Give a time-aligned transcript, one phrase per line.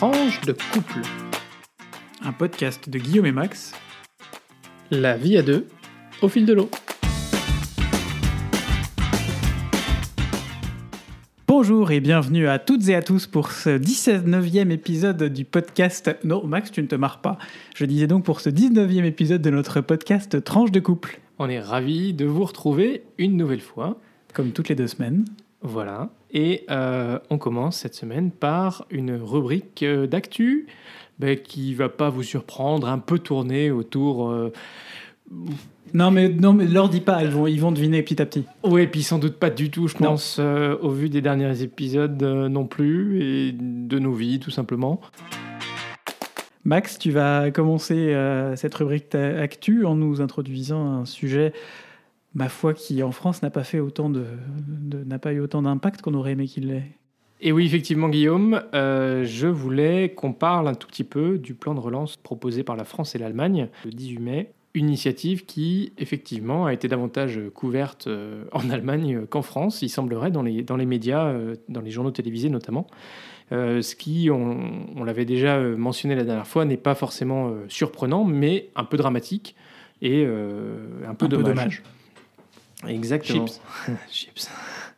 [0.00, 1.02] Tranche de couple.
[2.22, 3.74] Un podcast de Guillaume et Max.
[4.90, 5.66] La vie à deux,
[6.22, 6.70] au fil de l'eau.
[11.46, 16.10] Bonjour et bienvenue à toutes et à tous pour ce 19e épisode du podcast.
[16.24, 17.36] Non, Max, tu ne te marres pas.
[17.76, 21.20] Je disais donc pour ce 19e épisode de notre podcast Tranche de couple.
[21.38, 24.00] On est ravis de vous retrouver une nouvelle fois.
[24.32, 25.26] Comme toutes les deux semaines.
[25.62, 26.08] Voilà.
[26.30, 30.66] Et euh, on commence cette semaine par une rubrique euh, d'actu
[31.18, 34.30] ben, qui va pas vous surprendre, un peu tournée autour.
[34.30, 34.52] euh,
[35.92, 38.44] Non, mais non, mais leur dis pas, ils vont, ils vont deviner petit à petit.
[38.64, 40.10] Oui, et puis sans doute pas du tout, je Non.
[40.10, 45.00] pense, au vu des derniers épisodes non plus, et de nos vies tout simplement.
[46.64, 48.14] Max, tu vas commencer
[48.56, 51.52] cette rubrique actu en nous introduisant un sujet,
[52.34, 54.24] ma foi, qui en France n'a pas fait autant de,
[54.68, 56.84] de- n'a pas eu autant d'impact qu'on aurait aimé qu'il l'ait.
[57.42, 61.74] Et oui, effectivement, Guillaume, euh, je voulais qu'on parle un tout petit peu du plan
[61.74, 64.50] de relance proposé par la France et l'Allemagne le 18 mai.
[64.74, 70.30] Une initiative qui, effectivement, a été davantage couverte euh, en Allemagne qu'en France, il semblerait,
[70.30, 72.86] dans les, dans les médias, euh, dans les journaux télévisés notamment.
[73.52, 74.58] Euh, ce qui, on,
[74.96, 79.56] on l'avait déjà mentionné la dernière fois, n'est pas forcément surprenant, mais un peu dramatique
[80.02, 80.76] et euh,
[81.08, 81.82] un peu Un peu dommage.
[82.88, 83.46] Exactement.
[83.46, 83.60] Chips.
[84.10, 84.50] Chips.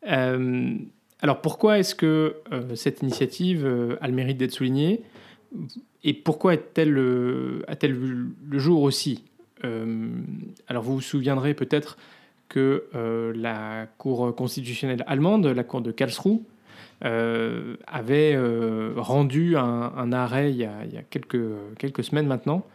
[0.08, 0.78] Euh,
[1.22, 5.02] alors pourquoi est-ce que euh, cette initiative euh, a le mérite d'être soulignée?
[6.04, 6.96] Et pourquoi est-elle,
[7.68, 9.24] a-t-elle vu le jour aussi?
[10.68, 11.98] Alors vous vous souviendrez peut-être
[12.48, 12.84] que
[13.36, 16.42] la Cour constitutionnelle allemande, la Cour de Karlsruhe,
[17.02, 18.38] avait
[18.96, 19.64] rendu un,
[19.98, 21.42] un arrêt il y a, il y a quelques,
[21.80, 22.68] quelques semaines maintenant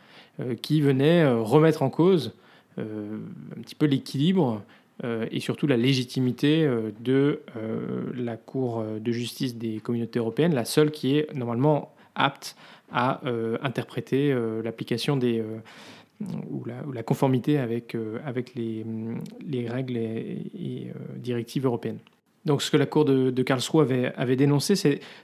[0.61, 2.35] qui venait remettre en cause
[2.81, 4.63] un petit peu l'équilibre
[5.05, 10.55] euh, et surtout la légitimité euh, de euh, la Cour de justice des communautés européennes,
[10.55, 12.57] la seule qui est normalement apte
[12.93, 15.59] à euh, interpréter euh, l'application des euh,
[16.51, 18.85] ou, la, conformité avec, euh, avec les,
[19.47, 21.99] les règles et, euh, directives européennes.
[22.47, 24.75] Donc ce que la Cour de, Karlsruhe avait, dénoncé,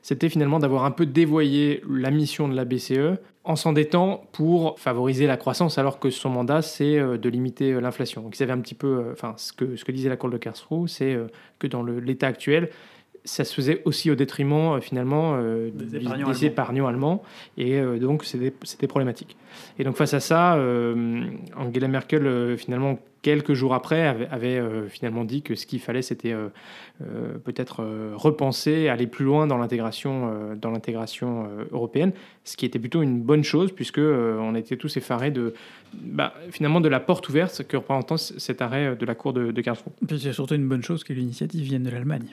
[0.02, 5.26] c'était finalement d'avoir un peu dévoyé la mission de la BCE en s'endettant pour favoriser
[5.26, 8.22] la croissance, alors que son mandat, c'est euh, de limiter euh, l'inflation.
[8.22, 10.30] Donc ils avaient un petit peu, euh, enfin ce que, ce que disait la Cour
[10.30, 11.16] de Karlsruhe, c'est
[11.60, 12.70] que dans l'état actuel,
[13.26, 16.46] ça se faisait aussi au détriment euh, finalement euh, Des du- épargnants des allemands.
[16.52, 17.22] épargnants allemands,
[17.58, 19.36] et euh, donc c'était c'était problématique.
[19.78, 21.20] Et donc face à ça, euh,
[21.56, 25.80] Angela Merkel, euh, finalement, quelques jours après, avait, avait, euh, finalement dit que ce qu'il
[25.80, 26.48] fallait, c'était euh,
[27.02, 32.12] euh, peut-être euh, repenser, aller plus loin dans l'intégration euh, dans l'intégration euh, européenne,
[32.44, 35.52] ce qui était plutôt une bonne chose, puisque euh, on était tous effarés de
[35.94, 39.60] bah, finalement de la porte ouverte que représentait cet arrêt de la Cour de, de
[39.60, 39.92] Karlsruhe.
[40.06, 42.26] Puis c'est surtout une bonne chose que l'initiative vienne de l'Allemagne.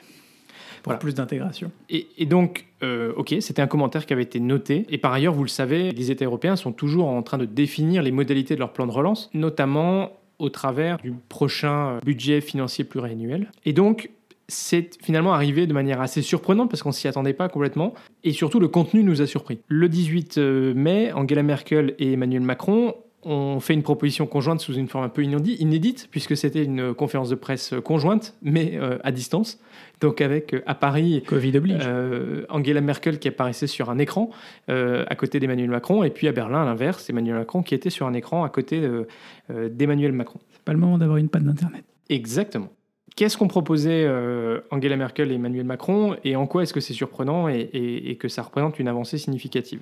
[0.84, 0.98] Pour Voilà.
[1.00, 1.72] plus d'intégration.
[1.88, 4.84] Et, et donc, euh, ok, c'était un commentaire qui avait été noté.
[4.90, 8.02] Et par ailleurs, vous le savez, les États européens sont toujours en train de définir
[8.02, 13.50] les modalités de leur plan de relance, notamment au travers du prochain budget financier pluriannuel.
[13.64, 14.10] Et donc,
[14.46, 17.94] c'est finalement arrivé de manière assez surprenante parce qu'on s'y attendait pas complètement.
[18.22, 19.60] Et surtout, le contenu nous a surpris.
[19.68, 20.36] Le 18
[20.74, 22.92] mai, Angela Merkel et Emmanuel Macron
[23.24, 27.28] ont fait une proposition conjointe sous une forme un peu inédite, puisque c'était une conférence
[27.30, 29.60] de presse conjointe, mais euh, à distance.
[30.00, 31.82] Donc avec euh, à Paris Covid oblige.
[31.86, 34.30] euh, Angela Merkel qui apparaissait sur un écran
[34.68, 37.90] euh, à côté d'Emmanuel Macron, et puis à Berlin, à l'inverse, Emmanuel Macron qui était
[37.90, 39.06] sur un écran à côté euh,
[39.50, 40.40] euh, d'Emmanuel Macron.
[40.52, 41.84] C'est pas le moment d'avoir une panne d'internet.
[42.10, 42.68] Exactement.
[43.16, 46.94] Qu'est-ce qu'ont proposé euh, Angela Merkel et Emmanuel Macron, et en quoi est-ce que c'est
[46.94, 49.80] surprenant et, et- et que ça représente une avancée significative?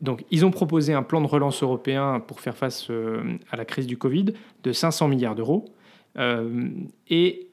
[0.00, 3.64] Donc, ils ont proposé un plan de relance européen pour faire face euh, à la
[3.64, 4.26] crise du Covid
[4.62, 5.64] de 500 milliards d'euros.
[6.18, 6.68] Euh,
[7.08, 7.48] et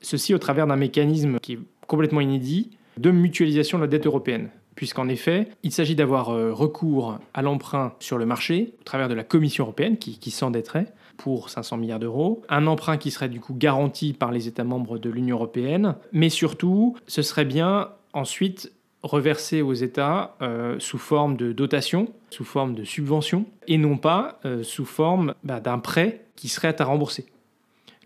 [0.00, 4.50] ceci au travers d'un mécanisme qui est complètement inédit de mutualisation de la dette européenne.
[4.76, 9.14] Puisqu'en effet, il s'agit d'avoir euh, recours à l'emprunt sur le marché au travers de
[9.14, 13.38] la Commission européenne qui, qui s'endetterait pour 500 milliards d'euros, un emprunt qui serait du
[13.38, 18.72] coup garanti par les États membres de l'Union européenne, mais surtout, ce serait bien ensuite
[19.04, 24.40] reversé aux États euh, sous forme de dotation, sous forme de subvention, et non pas
[24.46, 27.26] euh, sous forme bah, d'un prêt qui serait à rembourser.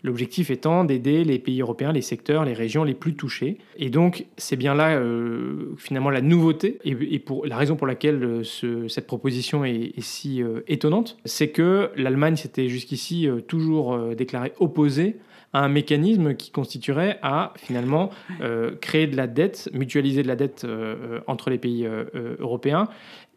[0.03, 3.57] L'objectif étant d'aider les pays européens, les secteurs, les régions les plus touchés.
[3.77, 8.41] Et donc, c'est bien là, euh, finalement, la nouveauté, et, pour la raison pour laquelle
[8.43, 15.17] ce- cette proposition est, si étonnante, c'est que l'Allemagne s'était jusqu'ici toujours déclarée opposée
[15.53, 18.11] à un mécanisme qui constituerait à, finalement,
[18.41, 22.87] euh, créer de la dette, mutualiser de la dette euh, entre les pays euh, européens,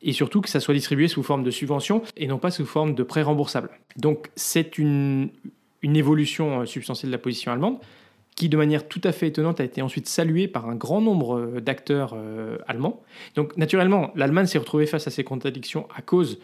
[0.03, 2.95] et surtout que ça soit distribué sous forme de subvention et non pas sous forme
[2.95, 3.71] de prêt remboursable.
[3.97, 5.31] Donc, c'est une
[5.85, 7.79] une évolution substantielle de la position allemande
[8.37, 11.59] qui de manière tout à fait étonnante a été ensuite salué par un grand nombre
[11.61, 12.17] d'acteurs
[12.69, 13.03] allemands.
[13.35, 16.39] Donc naturellement, l'Allemagne s'est retrouvée face à ces contradictions à cause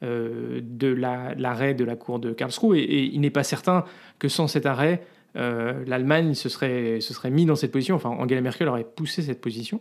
[0.00, 3.84] de l'arrêt de la Cour de Karlsruhe, et il n'est pas certain
[4.20, 5.04] que sans cet arrêt,
[5.34, 9.40] l'Allemagne se serait, se serait mis dans cette position, enfin Angela Merkel aurait poussé cette
[9.40, 9.80] position.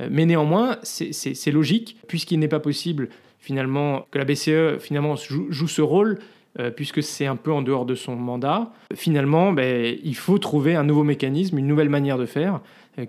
[0.00, 3.08] Euh, mais néanmoins, c'est logique, puisqu'il n'est pas possible
[3.38, 6.18] finalement que la BCE finalement joue, ce rôle,
[6.58, 8.72] euh, puisque c'est un peu en dehors de son mandat.
[8.94, 12.60] Finalement, ben, il faut trouver un nouveau mécanisme, une nouvelle manière de faire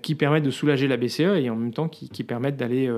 [0.02, 2.88] qui permette de soulager la BCE et en même temps qui, permette d'aller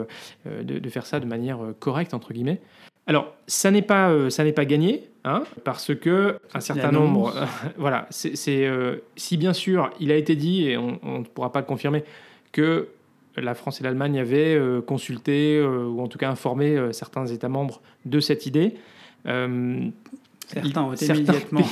[0.44, 2.60] de, faire ça de manière correcte entre guillemets.
[3.06, 7.34] Alors, euh, ça n'est pas gagné, hein, parce que un certain nombre,
[7.76, 11.60] voilà, c'est, euh, si bien sûr il a été dit et on ne pourra pas
[11.60, 12.04] le confirmer
[12.52, 12.88] que
[13.36, 17.80] la France et l'Allemagne avaient euh, consulté ou en tout cas informé certains États membres
[18.04, 18.74] de cette idée.
[19.24, 21.62] certains ont été immédiatement.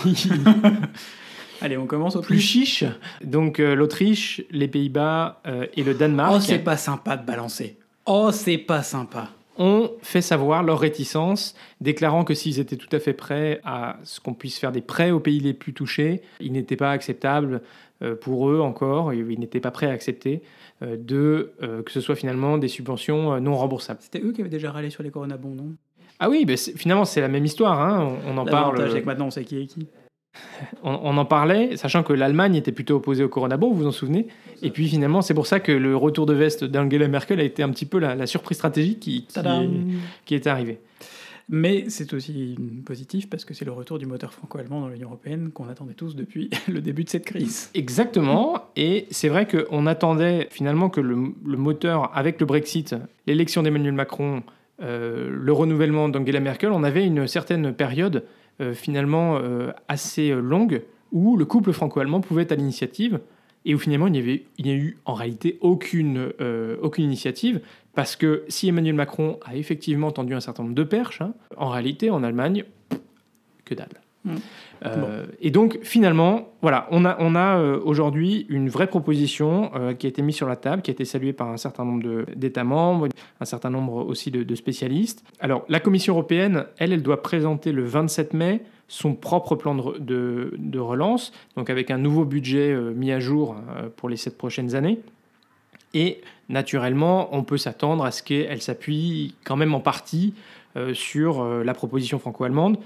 [1.61, 2.85] Allez, on commence au plus chiche.
[3.23, 5.43] Donc l'Autriche, les Pays-Bas
[5.75, 6.32] et le Danemark.
[6.37, 7.76] Oh, c'est pas sympa de balancer.
[8.06, 9.29] Oh, c'est pas sympa
[9.60, 14.18] ont fait savoir leur réticence, déclarant que s'ils étaient tout à fait prêts à ce
[14.18, 17.60] qu'on puisse faire des prêts aux pays les plus touchés, il n'était pas acceptable
[18.02, 20.42] euh, pour eux encore, ils n'étaient pas prêts à accepter
[20.82, 24.00] euh, de, euh, que ce soit finalement des subventions non remboursables.
[24.00, 25.74] C'était eux qui avaient déjà râlé sur les coronabons, non?
[26.18, 28.76] Ah oui, mais finalement c'est la même histoire, hein, on, en parle.
[28.76, 29.86] Que maintenant on sait qui est qui.
[30.82, 34.28] On, en parlait, sachant que l'Allemagne était plutôt opposée au coronabon, vous vous en souvenez.
[34.62, 37.62] Et puis finalement, c'est pour ça que le retour de veste d'Angela Merkel a été
[37.62, 39.26] un petit peu la, surprise stratégique qui,
[40.24, 40.78] qui, est, arrivée.
[41.48, 42.56] Mais c'est aussi
[42.86, 46.14] positif parce que c'est le retour du moteur franco-allemand dans l'Union européenne qu'on attendait tous
[46.14, 47.70] depuis le début de cette crise.
[47.74, 52.94] Exactement, et c'est vrai qu'on attendait finalement que le, moteur, avec le Brexit,
[53.26, 54.42] l'élection d'Emmanuel Macron,
[54.82, 58.24] euh, le renouvellement d'Angela Merkel, on avait une certaine période
[58.74, 63.20] finalement euh, assez euh, longue où le couple franco-allemand pouvait être à l'initiative
[63.64, 66.32] et où finalement il n'y avait il a eu en réalité aucune,
[66.80, 67.60] aucune initiative
[67.94, 71.68] parce que si Emmanuel Macron a effectivement tendu un certain nombre de perches, hein, en
[71.68, 72.64] réalité en Allemagne,
[73.64, 74.00] que dalle.
[74.25, 74.37] Mm.
[74.87, 79.94] Euh, et donc finalement, voilà, on a, on a euh, aujourd'hui une vraie proposition euh,
[79.94, 82.25] qui a été mise sur la table, qui a été saluée par un certain nombre
[82.34, 83.08] d'États membres,
[83.40, 85.25] un certain nombre aussi de, spécialistes.
[85.40, 90.52] Alors la Commission européenne, elle, elle doit présenter le 27 mai son propre plan de,
[90.58, 93.55] de, relance, donc avec un nouveau budget mis à jour
[93.96, 94.99] pour les sept prochaines années.
[95.94, 100.34] Et naturellement, on peut s'attendre à ce qu'elle s'appuie quand même en partie
[100.93, 102.78] sur la proposition franco-allemande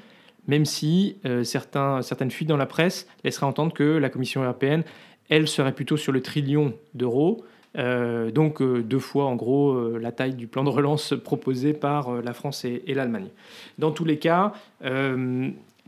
[0.46, 4.82] même si euh, certaines fuites dans la presse laisseraient entendre que la Commission européenne,
[5.28, 7.44] elle, serait plutôt sur le trillion d'euros,
[7.76, 12.22] euh, donc euh, deux fois en gros la taille du plan de relance proposé par
[12.22, 13.28] la France et, l'Allemagne.
[13.78, 14.52] Dans tous les cas,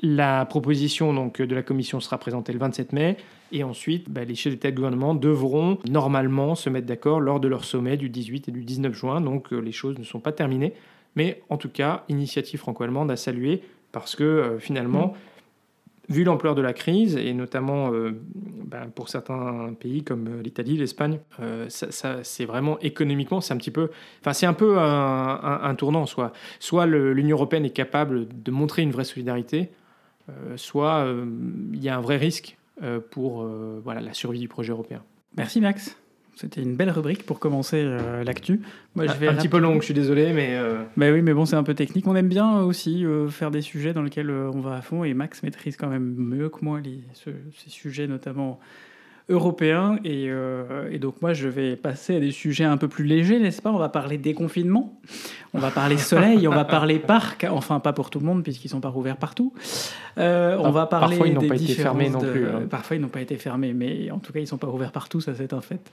[0.02, 3.16] la proposition donc, de la Commission sera présentée le 27 mai.
[3.52, 7.38] Et ensuite, bah, les chefs d'État et de gouvernement devront normalement se mettre d'accord lors
[7.38, 9.20] de leur sommet du 18 et du 19 juin.
[9.20, 10.72] Donc les choses ne sont pas terminées.
[11.14, 13.62] Mais en tout cas, initiative franco-allemande à saluer
[14.00, 15.14] parce que euh, finalement,
[16.08, 18.12] vu l'ampleur de la crise, et notamment euh,
[18.64, 21.18] ben, pour certains pays comme euh, l'Italie, l'Espagne,
[21.68, 23.90] ça, c'est vraiment économiquement, c'est un petit peu,
[24.20, 26.06] enfin c'est un peu un, tournant.
[26.06, 29.70] Soit, soit l'Union européenne est capable de montrer une vraie solidarité,
[30.56, 31.06] soit
[31.72, 32.56] il y a un vrai risque
[33.10, 33.44] pour
[33.82, 35.02] voilà, la survie du projet européen.
[35.36, 35.96] Merci Max.
[36.36, 38.60] C'était une belle rubrique pour commencer euh, l'actu.
[38.94, 40.54] Moi, je vais un, petit peu long, je suis désolé, mais.
[40.54, 40.82] Euh...
[40.98, 42.06] Bah oui, mais bon, c'est un peu technique.
[42.06, 45.02] On aime bien aussi euh, faire des sujets dans lesquels euh, on va à fond,
[45.02, 48.60] et Max maîtrise quand même mieux que moi les, ces sujets, notamment
[49.28, 49.98] européen.
[50.04, 53.40] Et, euh, et, donc moi, je vais passer à des sujets un peu plus légers,
[53.40, 53.72] n'est-ce pas?
[53.72, 54.98] On va parler déconfinement,
[55.52, 57.46] on va parler soleil, on va parler parc.
[57.50, 59.52] Enfin, pas pour tout le monde, puisqu'ils sont pas ouverts partout.
[60.18, 62.46] Euh, on va parler parfois, ils n'ont pas été fermés non plus.
[62.46, 62.62] Hein.
[62.70, 65.20] Parfois, ils n'ont pas été fermés, mais en tout cas, ils sont pas ouverts partout,
[65.20, 65.90] ça c'est un fait.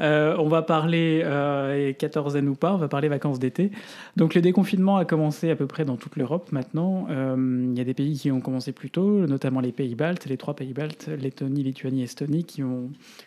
[0.00, 3.70] Euh, on va parler euh, quatorzaine ou pas, on va parler vacances d'été.
[4.16, 7.06] Donc le déconfinement a commencé à peu près dans toute l'Europe maintenant.
[7.08, 10.36] Il y a des pays qui ont commencé plus tôt, notamment les pays baltes, les
[10.36, 12.75] trois pays baltes, Lettonie, Lituanie, Estonie, qui ont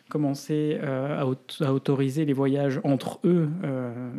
[0.09, 1.23] commencé euh,
[1.61, 4.11] à, autoriser les voyages entre eux euh,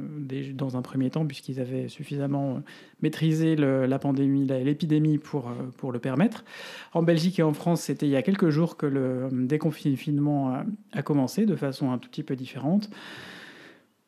[0.54, 2.62] dans un premier temps, puisqu'ils avaient suffisamment
[3.02, 6.44] maîtrisé la pandémie, l'épidémie pour, euh, pour le permettre.
[6.92, 11.02] En Belgique et en France, c'était il y a quelques jours que le déconfinement a
[11.02, 12.90] commencé de façon un tout petit peu différente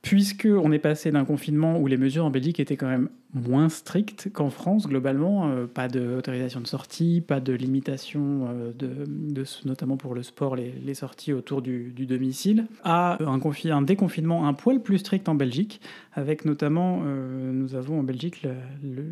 [0.03, 4.31] puisqu'on est passé d'un confinement où les mesures en Belgique étaient quand même moins strictes
[4.33, 10.15] qu'en France, globalement, euh, pas d'autorisation de sortie, pas de limitation, euh, de, notamment pour
[10.15, 15.35] le sport, les, sorties autour du, domicile, à un, déconfinement un poil plus strict en
[15.35, 15.81] Belgique,
[16.13, 19.05] avec notamment, euh, nous avons en Belgique le,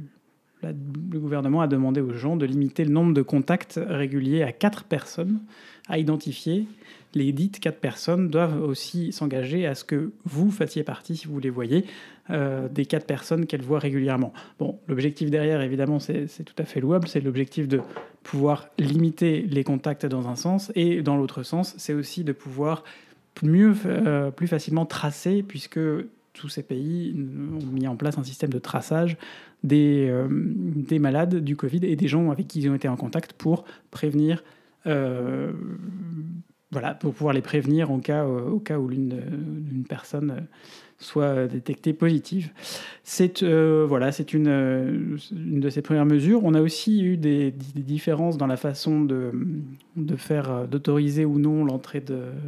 [0.62, 4.84] le gouvernement a demandé aux gens de limiter le nombre de contacts réguliers à 4
[4.84, 5.40] personnes
[5.88, 6.66] à identifier
[7.14, 11.40] les dites quatre personnes doivent aussi s'engager à ce que vous fassiez partie, si vous
[11.40, 11.84] les voyez,
[12.30, 14.32] euh, des quatre personnes qu'elles voient régulièrement.
[14.58, 17.80] Bon, l'objectif derrière, évidemment, c'est tout à fait louable, c'est l'objectif de
[18.22, 22.84] pouvoir limiter les contacts dans un sens, et dans l'autre sens, c'est aussi de pouvoir
[23.42, 25.80] mieux, euh, plus facilement tracer, puisque
[26.32, 27.14] tous ces pays
[27.60, 29.16] ont mis en place un système de traçage
[29.64, 32.96] des, euh, des malades du Covid et des gens avec qui ils ont été en
[32.96, 34.44] contact pour prévenir,
[36.70, 40.46] voilà, pour pouvoir les prévenir au cas, au cas où l'une personne
[41.00, 42.50] soit détectée positive.
[43.02, 46.44] C'est euh, voilà, c'est une, une, de ces premières mesures.
[46.44, 49.32] On a aussi eu des, différences dans la façon de,
[49.96, 52.04] de faire d'autoriser ou non l'entrée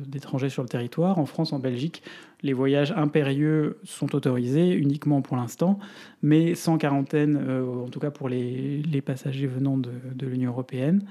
[0.06, 1.18] d'étrangers sur le territoire.
[1.18, 2.02] En France, en Belgique,
[2.42, 5.78] les voyages impérieux sont autorisés uniquement pour l'instant,
[6.22, 10.50] mais sans quarantaine, euh, en tout cas pour les, les passagers venant de, de l'Union
[10.50, 11.02] européenne.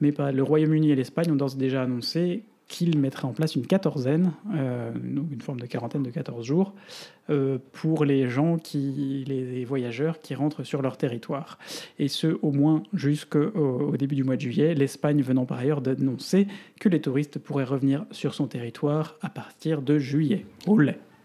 [0.00, 4.32] Mais le Royaume-Uni et l'Espagne ont d'ores déjà annoncé qu'il mettrait en place une quatorzaine,
[4.54, 4.92] euh,
[5.32, 6.74] une forme de quarantaine de 14 jours,
[7.30, 11.58] euh, pour les gens, qui, les voyageurs qui rentrent sur leur territoire.
[11.98, 15.80] Et ce, au moins jusqu'au au début du mois de juillet, l'Espagne venant par ailleurs
[15.80, 16.46] d'annoncer
[16.78, 20.44] que les touristes pourraient revenir sur son territoire à partir de juillet.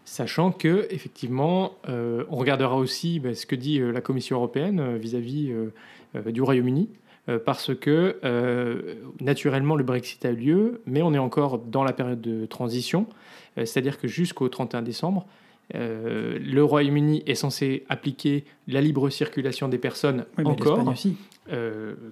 [0.06, 5.52] Sachant que, effectivement, euh, on regardera aussi bah, ce que dit la Commission européenne vis-à-vis
[6.16, 6.90] -vis, du Royaume-Uni,
[7.46, 11.94] parce que euh, naturellement le Brexit a eu lieu, mais on est encore dans la
[11.94, 13.08] période de transition,
[13.58, 15.26] euh, c'est-à-dire que jusqu'au 31 décembre,
[15.74, 21.18] le Royaume-Uni est censé appliquer la libre circulation des personnes encore, aussi.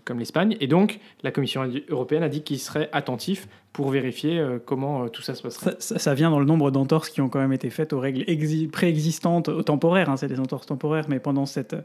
[0.04, 5.10] comme l'Espagne, et donc la Commission européenne a dit qu'il serait attentif pour vérifier comment
[5.10, 5.76] tout ça se passerait.
[5.80, 8.26] Ça, vient dans le nombre d'entorses qui ont quand même été faites aux règles
[8.72, 11.76] préexistantes, temporaires, hein, c'est des entorses temporaires, mais pendant cette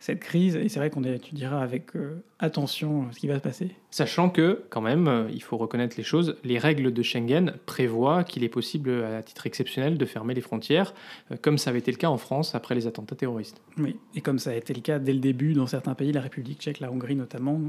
[0.00, 0.56] cette crise.
[0.56, 3.70] Et c'est vrai qu'on étudiera avec euh, attention ce qui va se passer.
[3.90, 8.24] Sachant que, quand même, euh, il faut reconnaître les choses, les règles de Schengen prévoient
[8.24, 10.94] qu'il est possible, à titre exceptionnel, de fermer les frontières,
[11.32, 13.60] euh, comme ça avait été le cas en France après les attentats terroristes.
[13.76, 16.20] Oui, et comme ça a été le cas dès le début dans certains pays, la
[16.20, 17.60] République tchèque, la Hongrie notamment,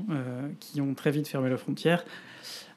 [0.59, 2.05] qui ont très vite fermé leurs frontières.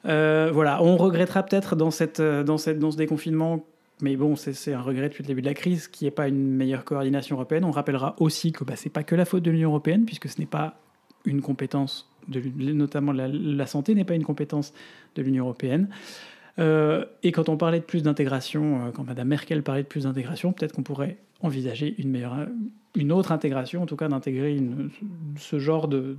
[0.03, 3.65] voilà, on regrettera peut-être dans, cette, dans, cette, dans ce déconfinement
[4.03, 6.27] mais bon, c'est un regret depuis le début de la crise qu'il n'y ait pas
[6.27, 7.63] une meilleure coordination européenne.
[7.63, 10.27] On rappellera aussi que bah, ce n'est pas que la faute de l'Union européenne, puisque
[10.27, 10.77] ce n'est pas
[11.23, 12.41] une compétence, de,
[12.73, 14.73] notamment la, santé n'est pas une compétence
[15.15, 15.87] de l'Union européenne.
[16.59, 20.03] Euh, et quand on parlait de plus d'intégration, euh, quand Mme Merkel parlait de plus
[20.03, 22.47] d'intégration, peut-être qu'on pourrait envisager une, meilleure,
[22.95, 24.61] une autre intégration, en tout cas d'intégrer
[25.37, 26.17] ce genre de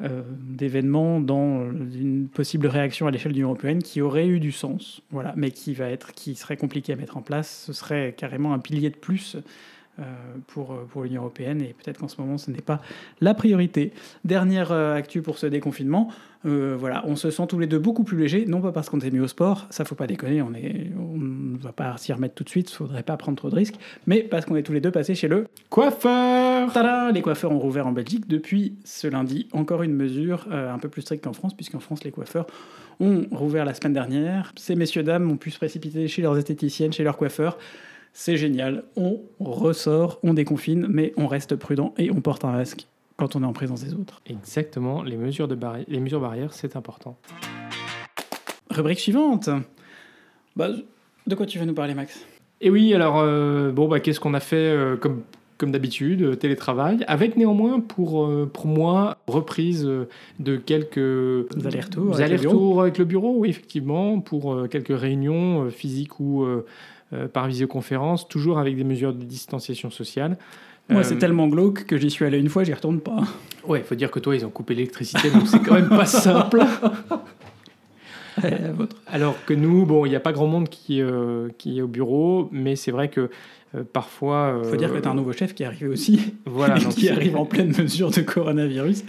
[0.00, 4.52] euh, d'événements dans une possible réaction à l'échelle de l'Union européenne qui aurait eu du
[4.52, 7.64] sens, voilà, mais qui va être, qui serait compliqué à mettre en place.
[7.66, 9.36] Ce serait carrément un pilier de plus
[9.98, 10.04] euh,
[10.46, 12.80] pour, pour l'Union européenne et peut-être qu'en ce moment ce n'est pas
[13.20, 13.92] la priorité.
[14.24, 16.12] Dernière euh, actu pour ce déconfinement,
[16.44, 19.10] voilà, on se sent tous les deux beaucoup plus légers, non pas parce qu'on s'est
[19.10, 22.48] mis au sport, ça faut pas déconner, on on va pas s'y remettre tout de
[22.48, 23.74] suite, faudrait pas prendre trop de risques,
[24.06, 26.47] mais parce qu'on est tous les deux passés chez le coiffeur.
[26.72, 29.48] Tada les coiffeurs ont rouvert en Belgique depuis ce lundi.
[29.52, 32.46] Encore une mesure un peu plus stricte qu'en France, puisqu'en France les coiffeurs
[33.00, 34.52] ont rouvert la semaine dernière.
[34.56, 37.58] Ces messieurs dames ont pu se précipiter chez leurs esthéticiennes, chez leurs coiffeurs
[38.12, 42.88] c'est génial, on ressort, on déconfine, mais on reste prudent et on porte un masque
[43.16, 44.20] quand on est en présence des autres.
[44.26, 47.16] Exactement, les mesures, de les mesures barrières, c'est important.
[48.70, 49.48] Rubrique suivante.
[50.56, 50.70] Bah,
[51.26, 52.24] de quoi tu veux nous parler, Max?
[52.60, 55.22] Et oui, alors, euh, bon, bah, qu'est-ce qu'on a fait euh, comme,
[55.58, 59.88] comme d'habitude, euh, télétravail, avec néanmoins, pour, pour moi, reprise
[60.38, 62.40] de quelques allers-retours avec,
[62.80, 66.46] avec, le bureau, oui, effectivement, pour quelques réunions physiques ou
[67.14, 70.36] euh, par visioconférence, toujours avec des mesures de distanciation sociale.
[70.90, 73.22] Moi, c'est euh, tellement glauque que j'y suis allé une fois, j'y retourne pas.
[73.66, 76.04] Ouais, il faut dire que toi, ils ont coupé l'électricité, donc c'est quand même pas
[76.06, 76.62] simple.
[79.06, 81.88] Alors que nous, bon, il n'y a pas grand monde qui, euh, qui est au
[81.88, 83.30] bureau, mais c'est vrai que
[83.92, 84.60] parfois.
[84.64, 87.08] Il faut dire que tu as un nouveau chef qui est arrivé aussi, voilà, qui
[87.08, 89.04] arrive en pleine mesure de coronavirus.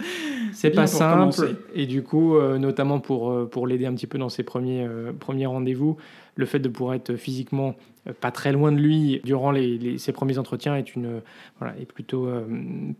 [0.52, 4.42] C'est pas simple, et du coup, notamment pour, pour l'aider un petit peu dans ses
[4.42, 4.86] premiers,
[5.18, 5.96] premiers rendez-vous,
[6.36, 7.76] le fait de pouvoir être physiquement
[8.08, 11.20] euh, pas très loin de lui durant les, ses premiers entretiens est, une,
[11.58, 12.44] voilà, est plutôt, euh,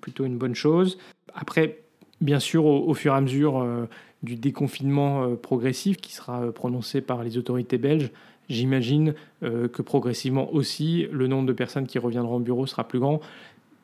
[0.01, 0.99] plutôt une bonne chose.
[1.35, 1.79] Après,
[2.21, 3.87] bien sûr, au, fur et à mesure euh,
[4.23, 8.11] du déconfinement progressif qui sera prononcé par les autorités belges,
[8.49, 13.21] j'imagine que progressivement aussi, le nombre de personnes qui reviendront au bureau sera plus grand.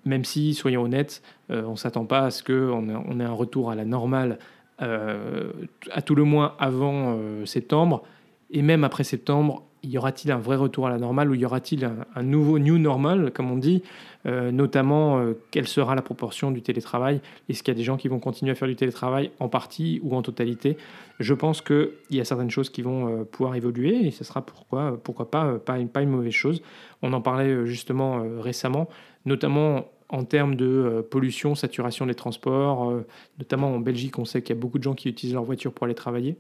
[0.05, 3.71] Même si, soyons honnêtes, on ne s'attend pas à ce qu'on on ait un retour
[3.71, 4.39] à la normale,
[4.79, 8.05] à tout le moins avant septembre.
[8.51, 11.85] Et même après septembre, y aura-t-il un vrai retour à la normale ou y aura-t-il
[12.15, 13.83] un, nouveau new normal, comme on dit,
[14.27, 17.21] euh, notamment euh, quelle sera la proportion du télétravail?
[17.49, 20.01] Est-ce qu'il y a des gens qui vont continuer à faire du télétravail en partie
[20.03, 20.77] ou en totalité?
[21.21, 24.99] Je pense qu'il y a certaines choses qui vont pouvoir évoluer et ce sera pourquoi,
[25.03, 26.63] pourquoi pas, pas, une, pas une mauvaise chose.
[27.03, 28.89] On en parlait justement récemment,
[29.25, 32.93] notamment en termes de pollution, saturation des transports,
[33.39, 35.73] notamment en Belgique, on sait qu'il y a beaucoup de gens qui utilisent leur voiture
[35.73, 36.37] pour aller travailler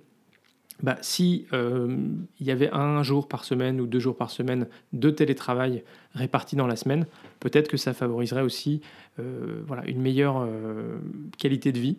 [0.83, 1.97] bah, si euh,
[2.39, 5.83] il y avait un jour par semaine ou deux jours par semaine de télétravail
[6.15, 7.07] répartis dans la semaine,
[7.41, 8.83] peut-être que ça favoriserait aussi
[9.19, 10.99] euh, voilà, une meilleure euh,
[11.39, 11.97] qualité de vie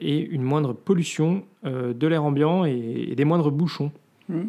[0.00, 3.92] et une moindre pollution de l'air ambiant et, des moindres bouchons.
[4.30, 4.44] Mmh.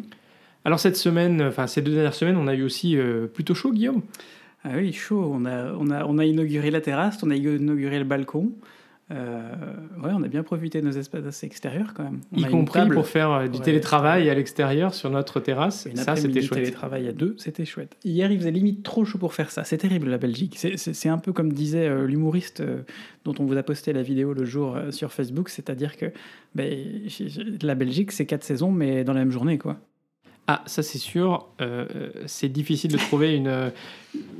[0.64, 2.96] Alors cette semaine, enfin ces deux dernières semaines, on a eu aussi
[3.34, 4.00] plutôt chaud, Guillaume?
[4.64, 5.30] Ah oui, chaud.
[5.34, 8.52] On a, on a, on a inauguré la terrasse, on a inauguré le balcon.
[9.12, 9.42] Euh,
[10.02, 12.20] ouais, on a bien profité de nos espaces extérieurs quand même.
[12.32, 15.88] y compris pour faire euh, du télétravail à l'extérieur sur notre terrasse.
[15.94, 16.60] ça, c'était chouette.
[16.60, 17.96] télétravail à deux, c'était chouette.
[18.04, 19.64] Hier, il faisait limite trop chaud pour faire ça.
[19.64, 20.56] C'est terrible la Belgique.
[20.76, 22.62] C'est un peu comme disait euh, l'humoriste
[23.24, 26.06] dont on vous a posté la vidéo le jour sur Facebook, c'est-à-dire que
[26.54, 26.72] ben,
[27.62, 29.78] la Belgique, c'est quatre saisons, mais dans la même journée, quoi.
[30.46, 31.46] Ah, ça c'est sûr.
[31.60, 31.86] Euh,
[32.26, 33.70] c'est difficile de trouver une, euh,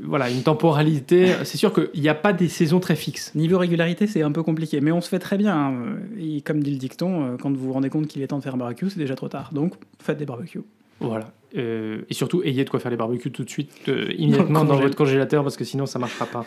[0.03, 1.35] voilà, une temporalité.
[1.45, 3.35] C'est sûr qu'il n'y a pas des saisons très fixes.
[3.35, 4.81] Niveau régularité, c'est un peu compliqué.
[4.81, 5.55] Mais on se fait très bien.
[5.57, 5.75] Hein.
[6.19, 8.43] Et comme dit le dicton, euh, quand vous vous rendez compte qu'il est temps de
[8.43, 9.51] faire un barbecue, c'est déjà trop tard.
[9.53, 10.63] Donc, faites des barbecues.
[10.99, 11.33] Voilà.
[11.55, 14.97] et surtout, ayez de quoi faire les barbecues tout de suite, immédiatement dans, dans votre
[14.97, 16.45] congélateur, parce que sinon, ça ne marchera pas.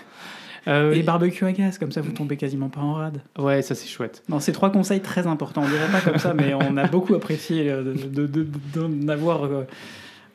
[0.68, 3.22] Euh, et barbecue à gaz, comme ça vous tombez quasiment pas en rade.
[3.38, 4.24] Ouais, ça c'est chouette.
[4.30, 5.64] Non, c'est trois conseils très importants.
[5.64, 7.94] On dirait pas comme ça, mais on a beaucoup apprécié euh,
[8.74, 9.64] d'en avoir euh,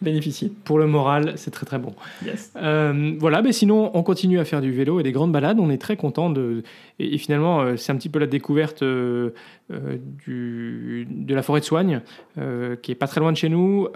[0.02, 0.52] bénéficié.
[0.64, 1.94] Pour le moral, c'est très très bon.
[2.25, 2.52] Yes.
[3.18, 5.61] voilà, mais sinon on continue à faire du vélo et des grandes balades.
[5.61, 6.62] On est très content de.
[6.99, 12.02] Et, finalement, c'est un petit peu la découverte du, de la forêt de Soigne,
[12.82, 13.88] qui est pas très loin de chez nous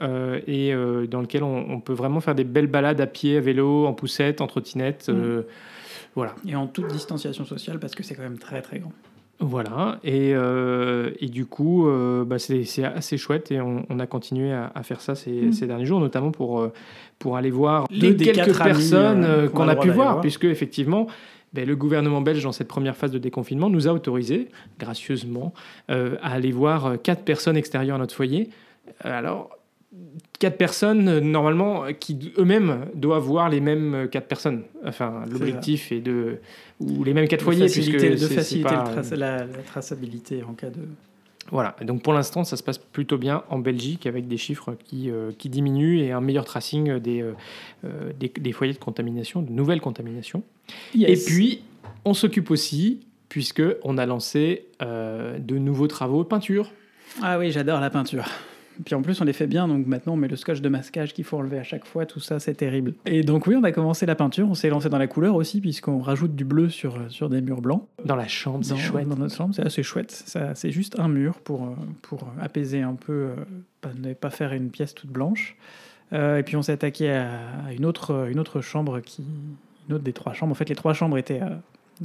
[0.47, 0.73] et
[1.11, 4.41] dans lequel on, peut vraiment faire des belles balades à pied, à vélo, en poussette,
[4.41, 5.09] en trottinette.
[5.09, 5.43] Mm.
[6.15, 6.35] Voilà.
[6.47, 8.93] Et en toute distanciation sociale parce que c'est quand même très très grand.
[9.43, 14.53] Voilà, et, euh, et du coup, euh, bah c'est assez chouette et on, a continué
[14.53, 15.53] à, faire ça ces, mm.
[15.53, 16.73] ces, derniers jours, notamment pour, euh,
[17.19, 21.09] pour aller voir les quelques personnes qu'on a, pu voir, puisque effectivement,
[21.55, 25.53] ben, le gouvernement belge, dans cette première phase de déconfinement, nous a autorisé, gracieusement,
[25.89, 28.49] à aller voir quatre personnes extérieures à notre foyer.
[29.01, 29.51] Alors,
[30.39, 34.63] quatre personnes, normalement, qui eux-mêmes doivent voir les mêmes quatre personnes.
[34.85, 36.39] Enfin, l'objectif est, de.
[36.81, 37.69] ou les mêmes quatre foyers.
[37.69, 38.75] Faciliter, de faciliter
[39.17, 40.81] la, traçabilité en cas de.
[41.51, 45.11] Voilà, donc pour l'instant, ça se passe plutôt bien en Belgique avec des chiffres qui,
[45.11, 47.33] euh, qui diminuent et un meilleur tracing des, euh,
[47.85, 50.45] euh, des, foyers de contamination, de nouvelles contaminations.
[50.95, 51.63] Et puis,
[52.05, 56.71] on s'occupe aussi, puisque on a lancé de nouveaux travaux peinture.
[57.23, 58.25] Ah oui, j'adore la peinture.
[58.85, 61.13] Puis en plus, on les fait bien, donc maintenant on met le scotch de masquage
[61.13, 62.95] qu'il faut enlever à chaque fois, tout ça, c'est terrible.
[63.07, 65.61] Et donc oui, on a commencé la peinture, on s'est lancé dans la couleur aussi,
[65.61, 67.87] puisqu'on rajoute du bleu sur, sur des murs blancs.
[68.05, 69.09] Dans la chambre, c'est chouette.
[69.09, 70.11] Dans notre chambre, c'est assez chouette.
[70.55, 73.35] C'est juste un mur pour, pour apaiser un peu, euh,
[73.81, 75.57] pas, ne pas faire une pièce toute blanche.
[76.13, 79.25] Euh, et puis on s'est attaqué à une autre, une autre chambre, qui,
[79.89, 80.53] une autre des trois chambres.
[80.53, 81.41] En fait, les trois chambres étaient...
[81.41, 81.61] À,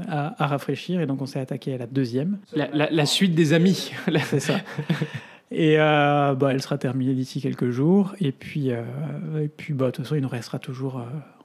[0.07, 2.37] à, rafraîchir et donc on s'est attaqué à la deuxième.
[2.53, 3.93] La, la, la suite des amis.
[4.25, 4.59] C'est ça.
[5.51, 8.13] Et euh, bah, elle sera terminée d'ici quelques jours.
[8.19, 11.03] Et puis, euh, puis bah, de toute façon, il nous restera toujours euh,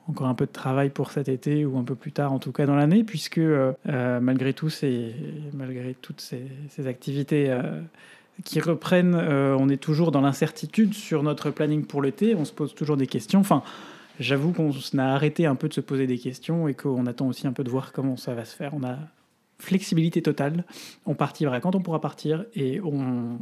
[0.09, 2.53] encore un peu de travail pour cet été ou un peu plus tard, en tout
[2.53, 3.41] cas dans l'année, puisque
[3.87, 5.15] malgré, tout ces,
[5.53, 7.57] malgré toutes ces, ces activités
[8.45, 12.35] qui reprennent, on est toujours dans l'incertitude sur notre planning pour l'été.
[12.35, 13.39] On se pose toujours des questions.
[13.39, 13.63] Enfin,
[14.19, 17.47] j'avoue qu'on a arrêté un peu de se poser des questions et qu'on attend aussi
[17.47, 18.75] un peu de voir comment ça va se faire.
[18.75, 18.99] On a
[19.63, 20.65] flexibilité totale.
[21.07, 23.39] On partira quand on pourra partir et on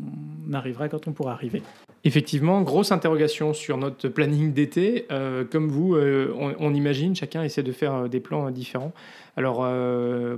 [0.53, 1.63] arrivera quand on pourra arriver.
[2.05, 5.07] Effectivement, grosse interrogation sur notre planning d'été.
[5.11, 8.93] Euh, comme vous, euh, on, imagine, chacun essaie de faire euh, des plans différents.
[9.37, 9.61] Alors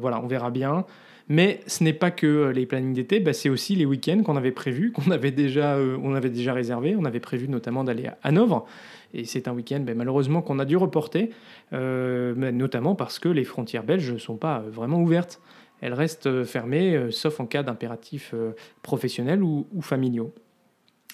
[0.01, 0.85] voilà, on verra bien.
[1.29, 4.53] Mais ce n'est pas que les plannings d'été, bah, c'est aussi les week-ends qu'on avait
[4.53, 6.95] prévus, qu'on avait déjà, on avait déjà réservé.
[6.97, 8.67] On avait prévu notamment d'aller à Hanovre.
[9.15, 11.31] Et c'est un week-end bah, malheureusement qu'on a dû reporter,
[11.73, 15.41] notamment parce que les frontières belges ne sont pas vraiment ouvertes
[15.83, 20.33] elle reste euh, fermée, euh, sauf en cas d'impératifs euh, professionnels ou, familiaux.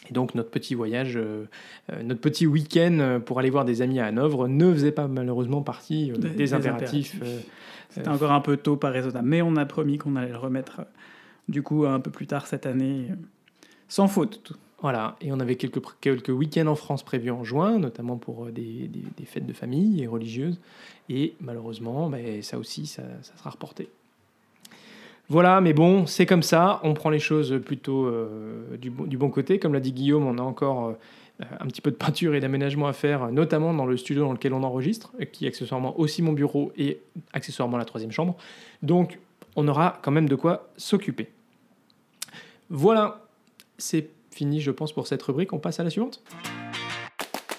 [0.09, 1.19] Et donc notre petit voyage,
[2.03, 6.13] notre petit week-end pour aller voir des amis à Hanovre ne faisait pas malheureusement partie
[6.13, 7.21] des, impératifs.
[7.91, 9.29] C'était encore un peu tôt, pas raisonnable.
[9.29, 10.83] Mais on a promis qu'on allait le remettre
[11.49, 13.09] du coup un peu plus tard cette année,
[13.89, 14.53] sans faute.
[14.81, 18.89] Voilà, et on avait quelques, quelques week-ends en France prévus en juin, notamment pour des,
[18.89, 20.59] des, fêtes de famille et religieuses.
[21.11, 23.91] Et malheureusement, ben, ça aussi, ça, ça sera reporté.
[25.29, 26.81] Voilà, mais bon, c'est comme ça.
[26.83, 29.59] On prend les choses plutôt euh, du, bon côté.
[29.59, 30.95] Comme l'a dit Guillaume, on a encore
[31.41, 34.53] un petit peu de peinture et d'aménagement à faire, notamment dans le studio dans lequel
[34.53, 37.01] on enregistre, qui est accessoirement aussi mon bureau et
[37.33, 38.37] accessoirement la troisième chambre.
[38.83, 39.19] Donc
[39.55, 41.29] on aura quand même de quoi s'occuper.
[42.71, 43.25] Voilà,
[43.77, 46.23] c'est fini je pense pour cette rubrique, on passe à la suivante.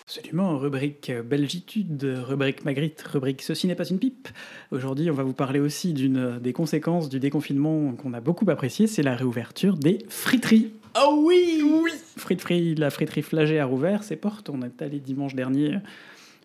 [0.10, 4.28] Absolument, rubrique Belgitude, rubrique Magritte, rubrique Ceci n'est pas une pipe.
[4.72, 8.88] Aujourd'hui, on va vous parler aussi d'une des conséquences du déconfinement qu'on a beaucoup apprécié,
[8.88, 10.72] c'est la réouverture des friteries.
[11.00, 11.91] Oh oui, oui
[12.76, 14.50] la friterie Flagey a rouvert ses portes.
[14.50, 15.78] On est allé dimanche dernier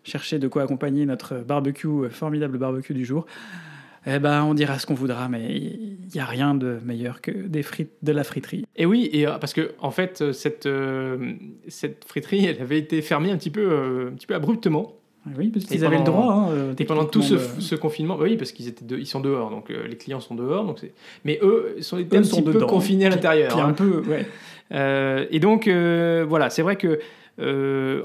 [0.03, 3.25] chercher de quoi accompagner notre barbecue, formidable barbecue du jour.
[4.07, 7.31] Eh ben, on dira ce qu'on voudra, mais il n'y a rien de meilleur que
[7.31, 8.65] des frites de la friterie.
[8.75, 11.33] Et oui, et euh, parce que en fait, euh, cette, euh,
[11.67, 14.93] cette friterie, elle avait été fermée un petit peu, un petit peu abruptement.
[15.25, 16.51] Ah oui, parce qu'ils avaient le droit.
[16.51, 19.49] Hein, et pendant tout ce, ce, confinement, bah oui, parce qu'ils étaient ils sont dehors,
[19.49, 20.85] donc les clients sont dehors, donc
[21.23, 23.57] mais eux sont, un petit peu confinés à l'intérieur.
[23.57, 23.69] Hein.
[23.69, 24.27] un peu, ouais.
[25.31, 26.99] et donc voilà, c'est vrai que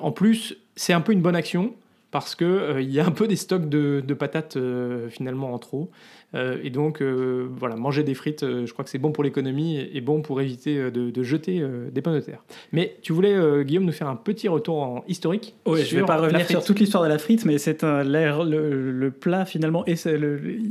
[0.01, 1.75] en plus, c'est un peu une bonne action
[2.11, 5.91] parce qu'il euh, y a un peu des stocks de, patates euh, finalement en trop.
[6.35, 10.01] Euh, et donc, voilà, manger des frites, je crois que c'est bon pour l'économie et,
[10.01, 12.45] bon pour éviter de, jeter des pommes de terre.
[12.73, 16.07] Mais tu voulais, Guillaume, nous faire un petit retour en historique Oui, je ne vais
[16.07, 19.97] pas revenir sur toute l'histoire de la frite, mais c'est le, le, plat finalement et
[19.97, 20.19] c'est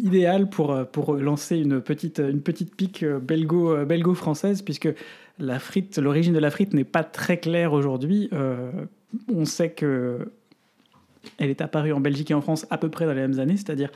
[0.04, 4.90] idéal pour, pour lancer une petite, une petite pique belgo, belgo-française, puisque
[5.40, 8.30] la frite, l'origine de la frite n'est pas très claire aujourd'hui.
[9.34, 10.30] on sait que
[11.38, 13.58] elle est apparue en Belgique et en France à peu près dans les mêmes années,
[13.58, 13.92] c'est-à-dire,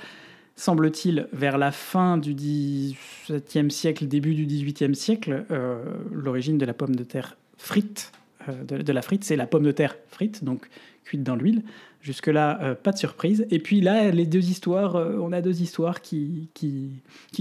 [0.56, 6.74] semble-t-il, vers la fin du XVIIe siècle, début du XVIIIe siècle, euh, l'origine de la
[6.74, 8.12] pomme de terre frite,
[8.50, 10.68] euh, de, la frite, c'est la pomme de terre frite, donc
[11.04, 11.64] cuite dans l'huile.
[12.04, 13.48] Jusque-là, euh, pas de surprise.
[13.50, 16.50] Et puis là, les deux histoires, on a deux histoires qui,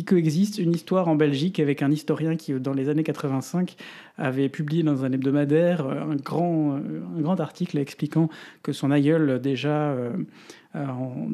[0.07, 0.59] coexistent.
[0.59, 3.77] Une histoire en Belgique avec un historien qui, dans les années 85,
[4.17, 8.31] avait publié dans un hebdomadaire un grand, un grand article expliquant
[8.63, 9.95] que son aïeul, déjà
[10.75, 11.29] euh, en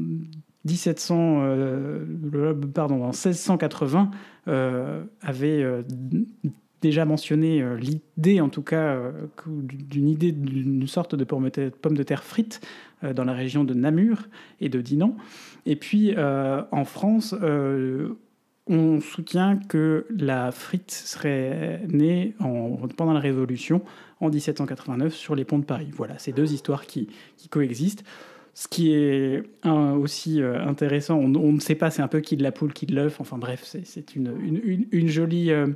[0.64, 4.10] 1700, euh, pardon, en 1680,
[4.48, 5.64] euh, avait
[6.82, 9.00] déjà mentionné l'idée, en tout cas,
[9.46, 12.60] d'une idée d'une sorte de pomme de terre frite
[13.14, 14.28] dans la région de Namur
[14.60, 15.16] et de Dinan.
[15.66, 17.34] Et puis en France,
[18.68, 22.34] on soutient que la frite serait née
[22.96, 23.82] pendant la Révolution
[24.20, 25.88] en 1789 sur les ponts de Paris.
[25.92, 27.08] Voilà, ces deux histoires qui,
[27.50, 28.04] coexistent.
[28.54, 32.42] Ce qui est aussi euh, intéressant, on, ne sait pas, c'est un peu qui de
[32.42, 33.20] la poule, qui de l'œuf.
[33.20, 35.68] Enfin bref, c'est une, jolie, euh,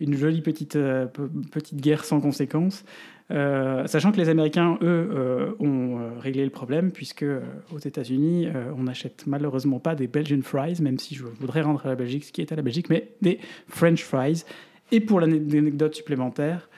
[0.00, 1.06] une jolie petite, euh,
[1.52, 2.84] petite guerre sans conséquence.
[3.30, 7.24] Euh, sachant que les Américains, eux, euh, ont euh, réglé le problème, puisque
[7.72, 11.88] aux États-Unis, on n'achète malheureusement pas des Belgian fries, même si je voudrais rendre à
[11.88, 13.38] la Belgique ce qui est à la Belgique, mais des
[13.68, 14.44] French fries.
[14.92, 16.68] Et pour l'anecdote supplémentaire,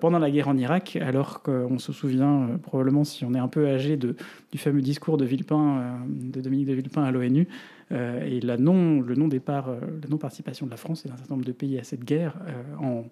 [0.00, 3.66] pendant la guerre en Irak, alors qu'on se souvient probablement, si on est un peu
[3.66, 7.48] âgé, du fameux discours de Villepin, de Dominique de Villepin à l'ONU,
[7.90, 11.52] et la non, le non-départ, la non-participation de la France et d'un certain nombre de
[11.52, 12.34] pays à cette guerre,
[12.80, 13.04] en,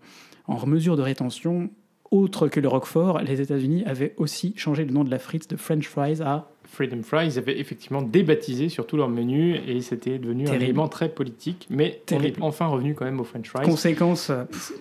[0.46, 1.70] en mesure de rétention,
[2.10, 5.56] autre que le Roquefort, les États-Unis avaient aussi changé le nom de la frite de
[5.56, 7.26] French fries à Freedom Fries.
[7.26, 11.66] Ils avaient effectivement débaptisé sur tout leur menu et c'était devenu un élément très politique.
[11.70, 13.64] Mais on est enfin revenu quand même aux French Fries.
[13.64, 14.30] Conséquence.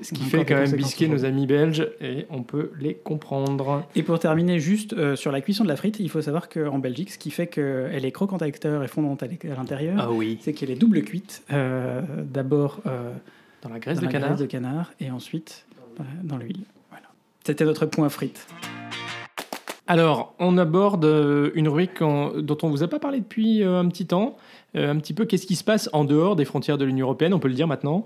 [0.02, 3.84] Ce qui fait quand même bisquer nos amis belges et on peut les comprendre.
[3.96, 6.80] Et pour terminer juste euh, sur la cuisson de la frite, il faut savoir qu'en
[6.80, 10.38] Belgique, ce qui fait qu'elle est croquante à l'extérieur et fondante à l'intérieur, ah oui.
[10.42, 11.44] c'est qu'elle est double cuite.
[11.52, 13.14] Euh, d'abord euh,
[13.62, 14.30] dans la graisse, de, la canard.
[14.30, 15.66] graisse de canard et ensuite
[16.24, 16.64] dans l'huile.
[17.48, 18.46] C'était notre point frites.
[19.88, 23.80] Alors, on aborde euh, une rubrique dont on ne vous a pas parlé depuis euh,
[23.80, 24.36] un petit temps.
[24.76, 27.34] Euh, un petit peu qu'est-ce qui se passe en dehors des frontières de l'Union européenne,
[27.34, 28.06] on peut le dire maintenant,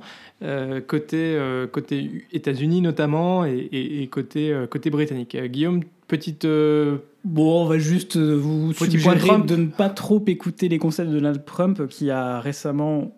[0.86, 1.40] côté,
[1.72, 5.36] côté États-Unis notamment et, côté, côté britannique.
[5.36, 6.46] Guillaume, petite.
[6.46, 11.44] Bon, on va juste vous suggérer de ne pas trop écouter les conseils de Donald
[11.46, 13.12] Trump qui a récemment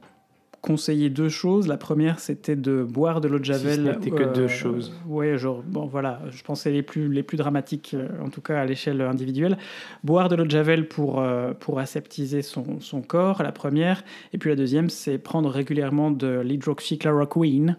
[0.63, 1.67] conseiller deux choses.
[1.67, 3.99] La première, c'était de boire de l'eau de javel.
[4.01, 4.93] Si que deux euh, choses.
[5.05, 8.61] ouais, genre, bon, voilà, je pensais les plus, les plus dramatiques, euh, en tout cas
[8.61, 9.57] à l'échelle individuelle.
[10.05, 14.03] Boire de l'eau de javel pour, euh, pour aseptiser son, son, corps, la première.
[14.31, 17.77] Et puis la deuxième, c'est prendre régulièrement de l'hydroxychloroquine.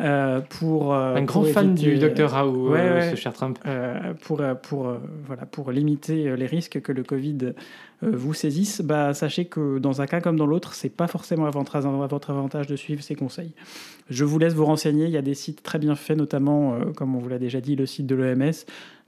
[0.00, 2.74] Euh, pour un grand fan du Dr Raoult,
[3.10, 3.58] ce cher Trump.
[4.22, 7.54] pour pour voilà pour limiter les risques que le Covid
[8.04, 11.46] euh, vous saisissent, bah, sachez que dans un cas comme dans l'autre, c'est pas forcément
[11.46, 11.76] à votre
[12.30, 13.52] avantage de suivre ces conseils.
[14.10, 15.06] Je vous laisse vous renseigner.
[15.06, 17.60] Il y a des sites très bien faits, notamment, euh, comme on vous l'a déjà
[17.60, 18.52] dit, le site de l'OMS,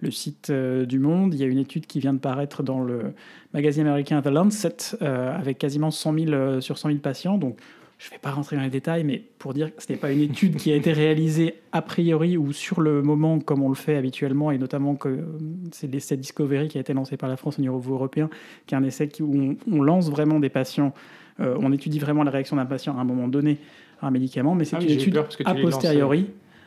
[0.00, 1.34] le site euh, du Monde.
[1.34, 3.14] Il y a une étude qui vient de paraître dans le
[3.52, 7.38] magazine américain The Lancet avec quasiment 100 000 sur 100 000 patients.
[7.38, 7.58] Donc,
[7.98, 10.12] je ne vais pas rentrer dans les détails, mais pour dire que ce n'est pas
[10.12, 13.74] une étude qui a été réalisée a priori ou sur le moment comme on le
[13.74, 15.24] fait habituellement, et notamment que
[15.72, 18.28] c'est l'essai Discovery qui a été lancé par la France au niveau européen,
[18.66, 20.92] qui est un essai où on, lance vraiment des patients,
[21.40, 23.58] euh, on étudie vraiment la réaction d'un patient à un moment donné
[24.02, 26.26] à un médicament, mais c'est ah une étude a posteriori.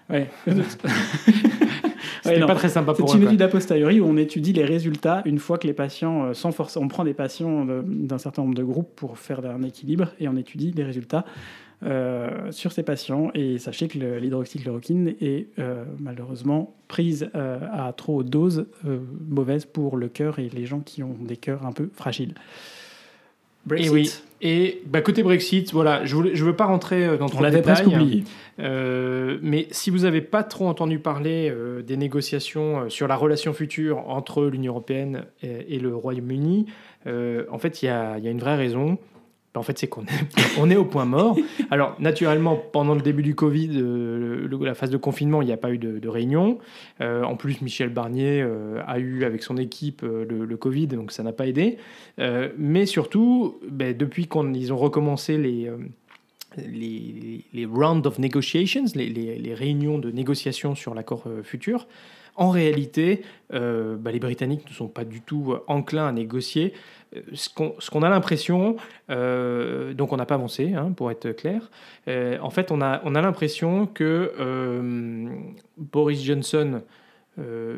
[0.10, 0.28] Ouais.
[2.24, 5.22] C'était pas très sympa pour C'est une étude a posteriori où on étudie les résultats
[5.26, 8.42] une fois que les patients, euh, sans force, on prend des patients euh, d'un certain
[8.42, 11.26] nombre de groupes pour faire un équilibre et on étudie les résultats
[11.84, 13.32] euh, sur ces patients.
[13.34, 15.48] Et sachez que l'hydroxychloroquine est
[16.00, 18.66] malheureusement prise à trop haute dose,
[19.28, 22.34] mauvaise pour le cœur et les gens qui ont des cœurs un peu fragiles.
[23.70, 23.88] Brexit.
[23.88, 24.12] Et oui.
[24.42, 27.62] Et bah, côté Brexit, voilà, je ne veux pas rentrer euh, dans trop de détails.
[27.62, 28.24] presque oublié.
[28.60, 33.54] Euh, mais si vous n'avez pas trop entendu parler euh, des négociations sur la relation
[33.54, 36.68] future entre l'Union européenne et, et le Royaume-Uni,
[37.06, 38.98] en fait, il y a, une vraie raison.
[39.56, 40.08] En fait, c'est qu'on est,
[40.60, 41.38] on est au point mort.
[41.72, 45.58] Alors, naturellement, pendant le début du Covid, euh, la phase de confinement, il n'y a
[45.58, 46.60] pas eu de, réunion.
[47.02, 51.24] Euh, en plus, Michel Barnier euh, a eu avec son équipe le, Covid, donc ça
[51.24, 51.78] n'a pas aidé.
[52.58, 55.72] mais surtout, ben, depuis qu'ils ont recommencé les,
[57.54, 61.88] les, rounds of negotiations, les, les, réunions de négociation sur l'accord futur,
[62.36, 66.74] en réalité, ben, les Britanniques ne sont pas du tout enclins à négocier.
[67.34, 67.50] Ce
[67.90, 68.76] qu'on a l'impression,
[69.10, 71.72] euh, donc on n'a pas avancé, hein, pour être clair,
[72.08, 75.28] euh, en fait on a, on a l'impression que euh,
[75.78, 76.82] Boris Johnson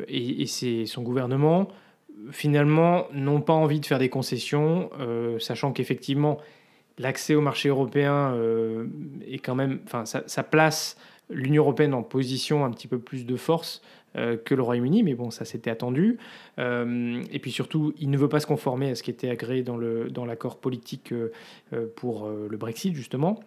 [0.08, 0.46] et,
[0.86, 1.68] son gouvernement,
[2.32, 4.90] finalement, n'ont pas envie de faire des concessions,
[5.38, 6.38] sachant qu'effectivement,
[6.98, 8.36] l'accès au marché européen
[9.24, 10.96] est quand même, enfin, ça place
[11.30, 13.82] l'Union européenne en position un petit peu plus de force
[14.16, 16.18] euh, que le Royaume-Uni, mais bon, ça s'était attendu.
[16.58, 19.62] Euh, et puis surtout, il ne veut pas se conformer à ce qui était agréé
[19.62, 19.76] dans
[20.26, 21.30] l'accord dans politique euh,
[21.96, 23.40] pour le Brexit, justement.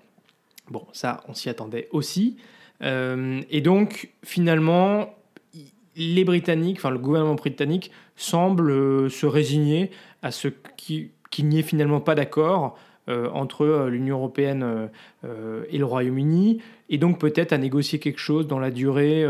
[0.70, 2.38] Bon, ça, on s'y attendait aussi.
[2.82, 5.14] et donc, finalement,
[5.96, 9.92] les Britanniques, enfin le gouvernement britannique, semble se résigner
[10.24, 10.48] à ce
[10.78, 11.12] qu'il
[11.44, 14.90] n'y ait finalement pas d'accord entre l'Union européenne
[15.24, 19.26] et le Royaume-Uni, et donc peut-être à négocier quelque chose dans la durée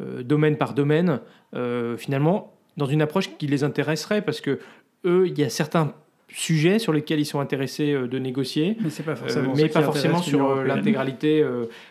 [0.00, 1.20] euh, domaine par domaine,
[1.54, 4.58] euh, finalement, dans une approche qui les intéresserait, parce que
[5.04, 5.92] eux, il y a certains
[6.28, 10.22] sujets sur lesquels ils sont intéressés euh, de négocier, mais, pas forcément, mais pas forcément
[10.22, 11.44] sur l'intégralité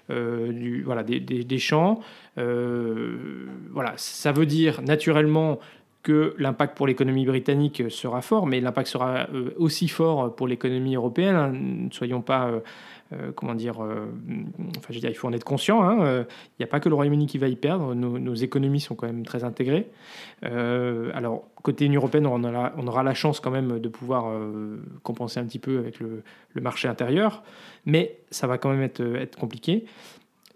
[0.09, 1.99] du, voilà, des, des, champs.
[2.35, 5.59] voilà, ça veut dire naturellement
[6.01, 11.35] que l'impact pour l'économie britannique sera fort, mais l'impact sera aussi fort pour l'économie européenne.
[11.35, 11.51] Hein.
[11.51, 12.61] Ne soyons pas
[13.11, 14.05] euh, comment dire, euh,
[14.77, 15.81] enfin, je veux dire, il faut en être conscient.
[15.81, 17.95] Hein, euh, il n'y a pas que le Royaume-Uni qui va y perdre.
[17.95, 19.87] Nos, économies sont quand même très intégrées.
[20.43, 24.31] alors, côté Union européenne, on, on, aura la chance quand même de pouvoir
[25.03, 26.23] compenser un petit peu avec le,
[26.61, 27.43] marché intérieur,
[27.85, 29.85] mais ça va quand même être, être compliqué.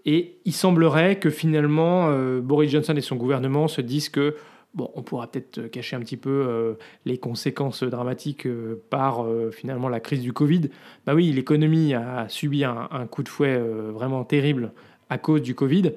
[0.06, 4.36] Et il semblerait que finalement, Boris Johnson et son gouvernement se disent que
[4.74, 6.74] Bon, on pourra peut-être cacher un petit peu euh,
[7.06, 10.62] les conséquences dramatiques euh, par euh, finalement la crise du Covid.
[11.06, 14.72] Bah oui, l'économie a subi un, coup de fouet vraiment terrible
[15.12, 15.92] à cause du Covid.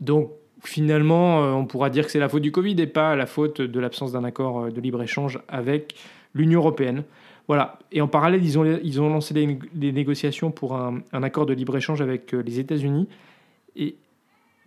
[0.00, 0.30] Donc
[0.62, 3.80] finalement, on pourra dire que c'est la faute du Covid et pas la faute de
[3.80, 5.94] l'absence d'un accord de libre-échange avec
[6.32, 7.04] l'Union européenne.
[7.48, 7.78] Voilà.
[7.90, 11.52] Et en parallèle, ils ont, ils ont lancé des, négociations pour un, un accord de
[11.52, 13.08] libre-échange avec les États-Unis.
[13.76, 13.96] Et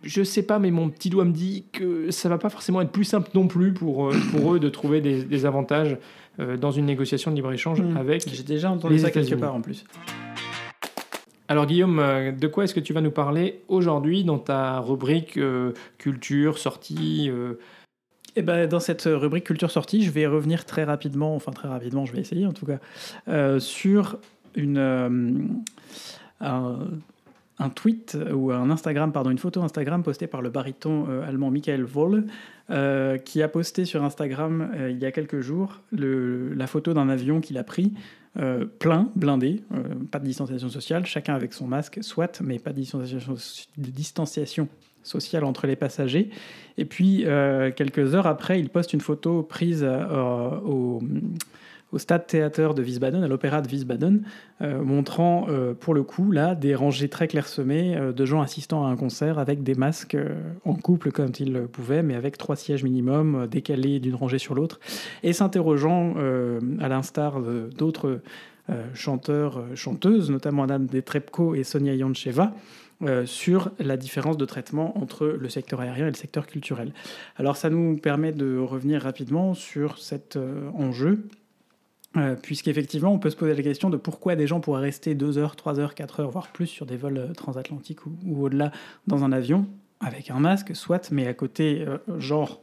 [0.06, 2.90] je sais pas, mais mon petit doigt me dit que ça va pas forcément être
[2.90, 5.98] plus simple non plus pour, euh, pour eux de trouver des, avantages
[6.38, 7.96] euh, dans une négociation de libre-échange hmm.
[7.96, 8.28] avec.
[8.32, 9.84] J'ai déjà entendu ça quelque part en plus.
[11.48, 15.38] Alors Guillaume, euh, de quoi est-ce que tu vas nous parler aujourd'hui dans ta rubrique
[15.98, 17.30] culture, sortie
[18.38, 22.04] eh ben, dans cette rubrique culture sortie, je vais revenir très rapidement, enfin très rapidement,
[22.04, 24.18] je vais essayer en tout cas, sur
[24.54, 25.62] une,
[26.40, 26.78] un
[27.74, 31.84] tweet ou un Instagram, pardon, une photo Instagram postée par le baryton euh, allemand Michael
[31.84, 32.26] Voll,
[32.70, 37.08] euh, qui a posté sur Instagram euh, il y a quelques jours la photo d'un
[37.08, 37.94] avion qu'il a pris
[38.78, 39.62] plein, blindé,
[40.10, 42.82] pas de distanciation sociale, chacun avec son masque, soit, mais pas de
[43.78, 44.68] distanciation
[45.02, 46.28] sociale entre les passagers.
[46.76, 47.24] Et puis,
[47.76, 51.00] quelques heures après, il poste une photo prise au
[51.92, 54.22] au Stade Théâtre de Wiesbaden, à l'Opéra de Wiesbaden,
[54.60, 58.84] euh, montrant euh, pour le coup là des rangées très clairsemées euh, de gens assistant
[58.86, 60.16] à un concert avec des masques
[60.64, 64.80] en couple comme ils pouvaient, mais avec trois sièges minimum décalés d'une rangée sur l'autre,
[65.22, 66.14] et s'interrogeant
[66.80, 67.40] à l'instar
[67.76, 68.20] d'autres
[68.94, 72.54] chanteurs, chanteuses, notamment Adam Detrebko et Sonia Yoncheva,
[73.24, 76.92] sur la différence de traitement entre le secteur aérien et le secteur culturel.
[77.36, 80.38] Alors ça nous permet de revenir rapidement sur cet
[80.74, 81.26] enjeu
[82.16, 85.38] Euh, puisqu'effectivement, on peut se poser la question de pourquoi des gens pourraient rester 2
[85.38, 88.72] heures, 3 heures, 4 heures, voire plus sur des vols euh, transatlantiques ou, au-delà
[89.06, 89.66] dans un avion,
[90.00, 92.60] avec un masque, soit, mais à côté, euh, genre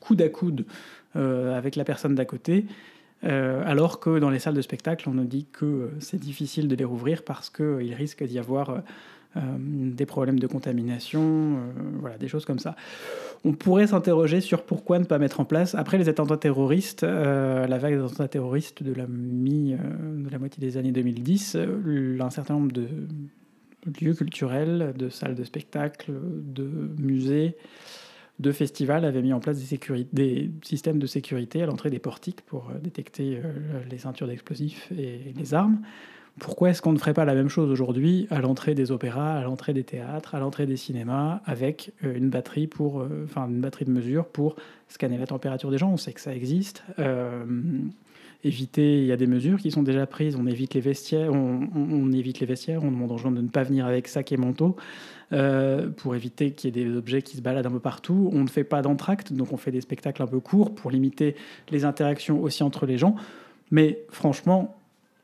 [0.00, 0.66] coude à coude
[1.14, 2.66] avec la personne d'à côté,
[3.22, 6.84] alors que dans les salles de spectacle, on nous dit que c'est difficile de les
[6.84, 8.82] rouvrir parce qu'il risque d'y avoir
[9.58, 11.58] des problèmes de contamination,
[12.00, 12.74] voilà, des choses comme ça
[13.46, 17.66] on pourrait s'interroger sur pourquoi ne pas mettre en place, après les attentats terroristes, euh,
[17.68, 22.18] la vague d'attentats terroristes de la, mi, euh, de la moitié des années 2010, euh,
[22.20, 22.88] un certain nombre de
[24.00, 26.68] lieux culturels, de salles de spectacle, de
[26.98, 27.56] musées,
[28.40, 32.42] de festivals avaient mis en place des, des systèmes de sécurité à l'entrée des portiques
[32.42, 33.40] pour détecter
[33.88, 35.78] les ceintures d'explosifs et les armes.
[36.38, 39.42] Pourquoi est-ce qu'on ne ferait pas la même chose aujourd'hui à l'entrée des opéras, à
[39.42, 43.60] l'entrée des théâtres, à l'entrée des cinémas, avec euh, une batterie pour, euh, enfin une
[43.60, 44.56] batterie de mesure pour
[44.88, 45.90] scanner la température des gens?
[45.90, 46.84] On sait que ça existe.
[46.98, 47.46] Euh,
[48.44, 50.36] éviter, il y a des mesures qui sont déjà prises.
[50.36, 52.84] On évite les vestiaires, on, évite les vestiaires.
[52.84, 54.76] On demande aux gens de ne pas venir avec sac et manteau
[55.96, 58.30] pour éviter qu'il y ait des objets qui se baladent un peu partout.
[58.32, 61.34] On ne fait pas d'entracte, donc on fait des spectacles un peu courts pour limiter
[61.70, 63.16] les interactions aussi entre les gens.
[63.72, 64.75] Mais franchement,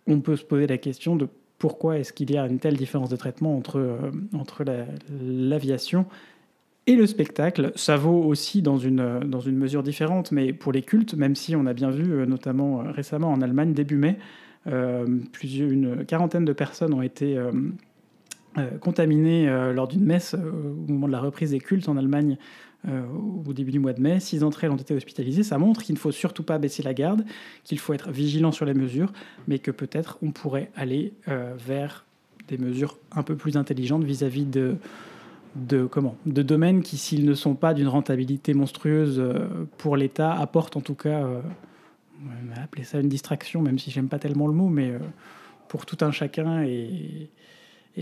[0.07, 1.29] on peut se poser la question de
[1.62, 4.85] pourquoi est-ce qu'il y a une telle différence de traitement entre, euh,
[5.21, 6.07] l'aviation
[6.88, 7.71] et le spectacle.
[7.77, 9.21] Ça vaut aussi dans une,
[9.53, 12.91] mesure différente, mais pour les cultes, même si on a bien vu, euh, notamment euh,
[12.91, 14.19] récemment en Allemagne, début mai,
[14.67, 17.37] une quarantaine de personnes ont été
[18.81, 22.38] contaminées lors d'une messe au moment de la reprise des cultes en Allemagne
[22.88, 23.05] euh,
[23.47, 24.18] au début du mois de mai.
[24.18, 25.45] Six d'entre elles ont été hospitalisées.
[25.45, 27.25] Ça montre qu'il ne faut surtout pas baisser la garde,
[27.62, 29.12] qu'il faut être vigilant sur les mesures,
[29.47, 32.05] mais que peut-être on pourrait aller euh, vers
[32.49, 34.79] des mesures un peu plus intelligentes vis-à-vis de,
[35.92, 39.47] comment, de domaines qui, s'ils ne sont pas d'une rentabilité monstrueuse euh,
[39.79, 44.09] pour l'État, apportent en tout cas, on va appeler ça une distraction, même si j'aime
[44.09, 44.92] pas tellement le mot, mais
[45.68, 47.31] pour tout un chacun et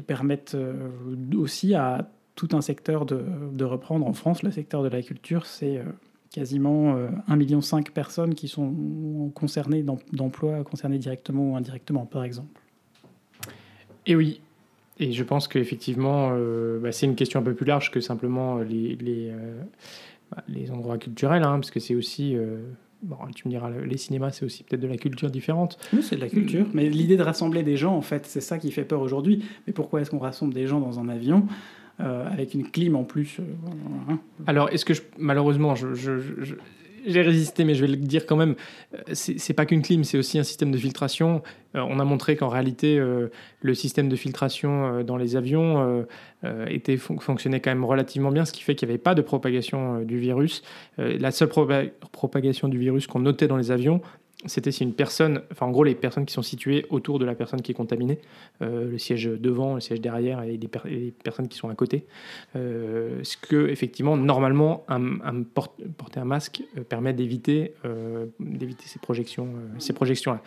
[0.07, 0.57] permettent
[1.37, 2.09] aussi à
[2.41, 4.07] tout un secteur de, reprendre.
[4.07, 5.83] En France, le secteur de la culture, c'est euh,
[6.33, 12.25] quasiment 1,5 euh, million de personnes qui sont concernées d'emplois, concernées directement ou indirectement, par
[12.25, 12.59] exemple.
[14.07, 14.41] Et oui,
[14.99, 18.61] et je pense qu'effectivement, euh, bah, c'est une question un peu plus large que simplement
[18.61, 19.31] les, les,
[20.31, 22.37] bah, les endroits culturels, hein, parce que c'est aussi...
[23.03, 25.79] Bon, tu me diras, les cinémas, c'est aussi peut-être de la culture différente.
[25.95, 26.67] Oui, c'est de la culture.
[26.75, 29.43] Mais l'idée de rassembler des gens, en fait, c'est ça qui fait peur aujourd'hui.
[29.67, 31.47] Mais pourquoi est-ce qu'on rassemble des gens dans un avion?
[31.47, 33.39] euh, avec une clim en plus.
[33.39, 33.43] Euh,
[34.09, 34.19] hein.
[34.47, 38.55] Alors, est-ce que je, malheureusement, j'ai résisté, mais je vais le dire quand même,
[38.95, 41.43] euh, c'est pas qu'une clim, c'est aussi un système de filtration.
[41.75, 46.07] on a montré qu'en réalité, le système de filtration dans les avions
[46.69, 50.01] était, fonctionnait quand même relativement bien, ce qui fait qu'il n'y avait pas de propagation
[50.03, 50.63] du virus.
[50.99, 51.51] la seule
[52.13, 54.03] propagation du virus qu'on notait dans les avions,
[54.47, 57.35] c'était si une personne, enfin en gros les personnes qui sont situées autour de la
[57.35, 58.19] personne qui est contaminée,
[58.63, 62.07] euh, le siège devant, le siège derrière et les, personnes qui sont à côté,
[62.57, 67.75] euh, ce que effectivement normalement un, porter un masque euh, permet d'éviter
[68.39, 69.49] d'éviter ces projections
[69.79, 70.43] ces projections là.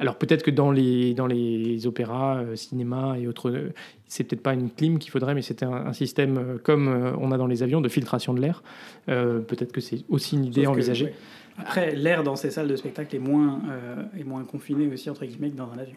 [0.00, 3.70] Alors peut-être que dans les dans les opéras, cinéma et autres,
[4.06, 7.46] c'est peut-être pas une clim qu'il faudrait, mais c'était un, système comme on a dans
[7.46, 8.62] les avions de filtration de l'air.
[9.06, 11.14] peut-être que c'est aussi une idée envisagée.
[11.58, 15.24] Après, l'air dans ces salles de spectacle est moins, euh, est moins confiné aussi, entre
[15.24, 15.96] guillemets, que dans un avion.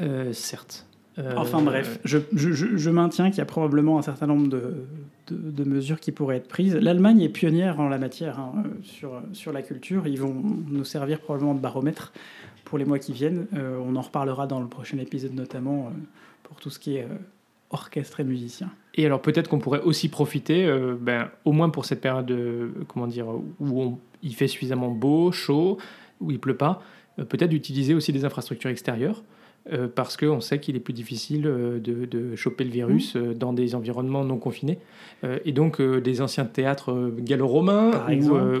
[0.00, 0.86] Euh, certes.
[1.16, 4.84] Euh, enfin bref, je, je, je maintiens qu'il y a probablement un certain nombre de,
[5.30, 6.74] de, mesures qui pourraient être prises.
[6.74, 10.08] L'Allemagne est pionnière en la matière hein, sur, sur la culture.
[10.08, 12.12] Ils vont nous servir probablement de baromètre
[12.64, 13.46] pour les mois qui viennent.
[13.52, 15.92] on en reparlera dans le prochain épisode notamment
[16.42, 17.06] pour tout ce qui est
[17.70, 18.70] orchestre et musicien.
[18.94, 22.72] Et alors peut-être qu'on pourrait aussi profiter, euh, ben, au moins pour cette période, de,
[22.88, 23.26] comment dire,
[23.60, 25.78] où il fait suffisamment beau, chaud,
[26.20, 26.82] où il pleut pas,
[27.18, 29.22] euh, peut-être d'utiliser aussi des infrastructures extérieures.
[29.72, 33.18] Euh, parce qu'on sait qu'il est plus difficile euh, de, choper le virus mmh.
[33.18, 34.78] euh, dans des environnements non confinés.
[35.46, 37.92] et donc des anciens théâtres gallo-romains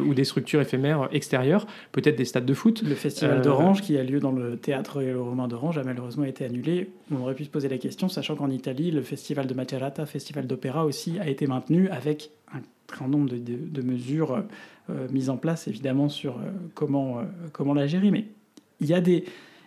[0.06, 2.82] ou, des structures éphémères extérieures, peut-être des stades de foot.
[2.82, 6.90] Le festival d'Orange qui a lieu dans le théâtre gallo-romain d'Orange a malheureusement été annulé.
[7.12, 10.46] On aurait pu se poser la question, sachant qu'en Italie, le festival de Macerata, festival
[10.46, 14.42] d'opéra aussi, a été maintenu avec un grand nombre de, mesures
[15.10, 16.36] mises en place, évidemment, sur
[16.72, 17.20] comment,
[17.52, 18.10] comment la gérer.
[18.10, 18.24] Mais
[18.80, 19.24] il y a des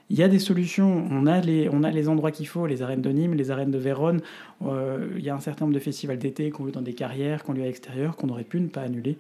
[0.10, 1.06] il y a des solutions.
[1.12, 3.72] On a les, on a les endroits qu'il faut, les arènes de Nîmes, les arènes
[3.72, 4.22] de Vérone.
[4.66, 7.44] Euh, il y a un certain nombre de festivals d'été qu'on veut dans des carrières,
[7.44, 9.18] qu'on lieu à l'extérieur, qu'on aurait pu ne pas annuler.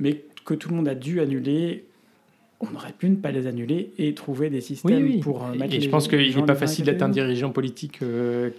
[0.00, 1.84] Mais que tout le monde a dû annuler,
[2.60, 5.80] on aurait pu ne pas les annuler et trouver des systèmes pour euh, mettre Et
[5.80, 8.50] je pense qu'il n'est pas facile d'être un dirigeant politique euh,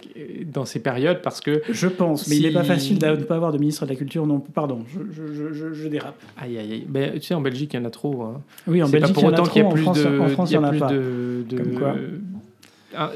[0.44, 1.62] dans ces périodes parce que.
[1.68, 3.96] Je pense, mais il n'est pas facile de ne pas avoir de ministre de la
[3.96, 5.00] Culture non Pardon, je,
[5.32, 6.20] je, je, dérape.
[6.36, 6.86] Aïe, aïe, aïe.
[6.88, 8.22] Ben, tu sais, en Belgique, il y en a trop.
[8.22, 8.42] Hein.
[8.66, 10.20] Oui, en Belgique, pas pour il y en a qu'il y a plus de.
[10.20, 10.92] En France, il y en a, pas.
[10.92, 11.94] De, de, Comme quoi
[12.94, 13.12] ah,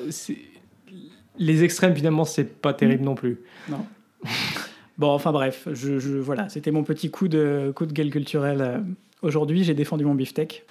[1.38, 3.40] les extrêmes, finalement, c'est pas terrible non plus.
[3.68, 3.84] Non.
[4.98, 8.60] bon, enfin bref, je, voilà, c'était mon petit coup de, coup de gueule culturel.
[8.60, 8.78] Euh,
[9.22, 10.64] aujourd'hui, j'ai défendu mon beefsteak.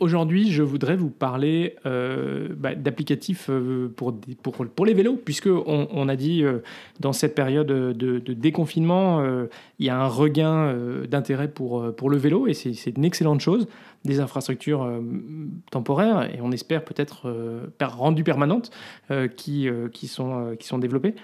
[0.00, 5.48] Aujourd'hui, je voudrais vous parler euh, bah, d'applicatifs euh, pour, pour, pour, les vélos, puisque
[5.48, 6.58] on, a dit euh,
[7.00, 9.24] dans cette période de, déconfinement,
[9.78, 10.74] il y a un regain
[11.08, 13.66] d'intérêt pour, pour le vélo, et c'est une excellente chose.
[14.04, 14.88] Des infrastructures
[15.70, 17.32] temporaires, et on espère peut-être
[17.80, 18.70] rendues permanentes,
[19.36, 21.14] qui, qui, sont, qui sont développées.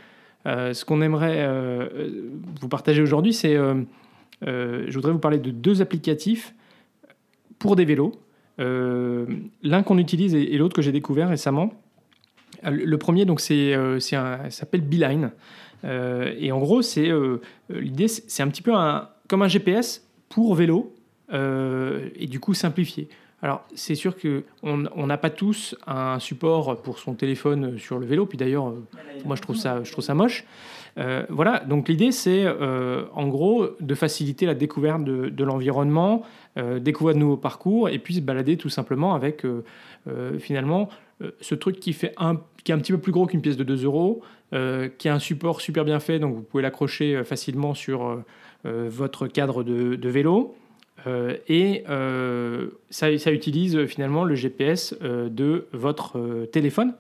[0.47, 1.49] ce qu'on aimerait
[2.61, 3.57] vous partager aujourd'hui, c'est,
[4.43, 6.55] je voudrais vous parler de deux applicatifs
[7.59, 8.13] pour des vélos.
[8.61, 9.27] Euh,
[9.63, 11.73] l'un qu'on utilise et, l'autre que j'ai découvert récemment.
[12.65, 15.31] Euh, le premier, donc, c'est, euh, s'appelle Beeline.
[15.85, 17.11] et en gros, c'est
[17.71, 20.95] l'idée, c'est un petit peu un, comme un GPS pour vélo
[21.33, 23.09] et du coup simplifié.
[23.45, 28.27] Alors, c'est sûr qu'on n'a pas tous un support pour son téléphone sur le vélo.
[28.27, 28.73] Puis d'ailleurs,
[29.25, 30.45] moi, je trouve ça, je trouve ça moche.
[30.97, 36.23] Voilà, donc l'idée, c'est en gros de faciliter la découverte de, l'environnement,
[36.59, 39.65] euh, découvrir de nouveaux parcours et puis se balader tout simplement avec euh,
[40.07, 40.91] euh, finalement
[41.41, 42.35] ce truc qui, fait un,
[42.67, 45.61] est un petit peu plus gros qu'une pièce de 2 euros, qui a un support
[45.61, 48.25] super bien fait, donc vous pouvez l'accrocher facilement sur
[48.65, 50.57] votre cadre de, vélo.
[51.49, 51.85] et
[52.91, 56.93] ça, ça, utilise finalement le GPS de votre téléphone.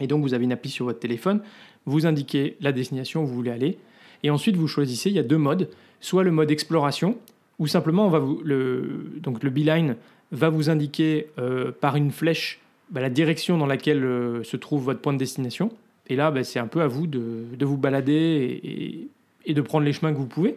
[0.00, 1.42] Et donc vous avez une appli sur votre téléphone,
[1.86, 3.78] vous indiquez la destination où vous voulez aller,
[4.22, 5.68] et ensuite vous choisissez, il y a deux modes,
[6.00, 7.16] soit le mode exploration,
[7.58, 9.96] ou simplement on va vous, le, donc le beeline
[10.32, 12.60] va vous indiquer euh, par une flèche
[12.90, 15.70] bah, la direction dans laquelle euh, se trouve votre point de destination.
[16.08, 19.08] Et là, bah, c'est un peu à vous de, de vous balader
[19.46, 20.56] et, de prendre les chemins que vous pouvez.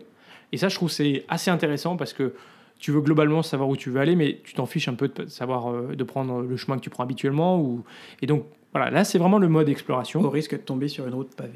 [0.51, 2.33] Et ça, je trouve c'est assez intéressant parce que
[2.79, 5.27] tu veux globalement savoir où tu veux aller, mais tu t'en fiches un peu de
[5.27, 7.59] savoir euh, de prendre le chemin que tu prends habituellement.
[7.59, 7.83] Ou...
[8.21, 10.21] Et donc, voilà, là, c'est vraiment le mode exploration.
[10.21, 11.51] Au risque de tomber sur une route pavée.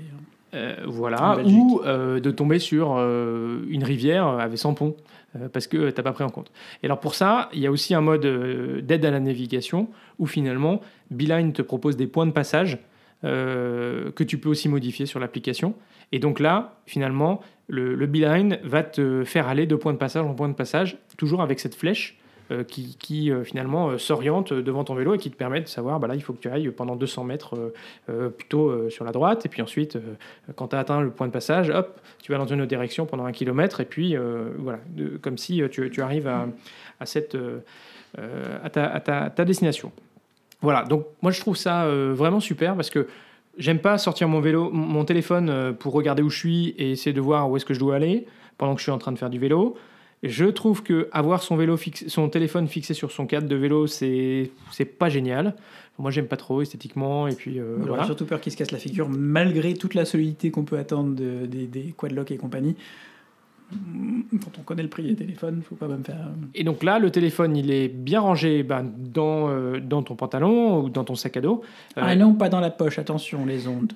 [0.54, 0.76] Hein.
[0.88, 4.96] voilà, ou de tomber sur une rivière avec sans pont.
[5.36, 6.52] Euh, parce que tu n'as pas pris en compte.
[6.82, 9.88] Et alors pour ça, il y a aussi un mode euh, d'aide à la navigation
[10.18, 12.80] où finalement Beeline te propose des points de passage
[13.24, 15.76] euh, que tu peux aussi modifier sur l'application.
[16.12, 20.26] Et donc là, finalement, le, le Beeline va te faire aller de point de passage
[20.26, 22.20] en point de passage, toujours avec cette flèche
[22.52, 26.00] euh, qui, euh, finalement euh, s'oriente devant ton vélo et qui te permet de savoir,
[26.00, 27.72] bah là, il faut que tu ailles pendant 200 mètres
[28.38, 29.46] plutôt sur la droite.
[29.46, 30.00] Et puis ensuite,
[30.56, 33.06] quand tu as atteint le point de passage, hop, tu vas dans une autre direction
[33.06, 33.82] pendant un kilomètre.
[33.82, 34.16] Et puis,
[34.58, 34.80] voilà,
[35.22, 37.06] comme si tu, arrives à,
[38.70, 39.92] ta, destination.
[40.62, 43.08] Voilà, donc moi je trouve ça vraiment super parce que
[43.60, 47.22] j'aime pas sortir mon vélo, mon téléphone pour regarder où je suis et essayer de
[47.22, 48.26] voir où est-ce que je dois aller
[48.58, 49.76] pendant que je suis en train de faire du vélo.
[50.22, 54.52] Je trouve que avoir son vélo son téléphone fixé sur son cadre de vélo, c'est
[54.72, 55.56] c'est pas génial.
[55.98, 58.06] Moi, j'aime pas trop esthétiquement et puis euh, voilà.
[58.06, 61.46] Surtout peur qu'il se casse la figure, malgré toute la solidité qu'on peut attendre de,
[61.46, 62.76] des, des quadlocks et compagnie.
[63.72, 66.16] Quand on connaît le prix des téléphones, faut pas même faire.
[66.16, 70.16] Euh, et donc là, le téléphone, il est bien rangé ben, dans, euh, dans ton
[70.16, 71.62] pantalon ou dans ton sac à dos.
[71.96, 73.94] Ah non, pas dans la poche, attention, les ondes.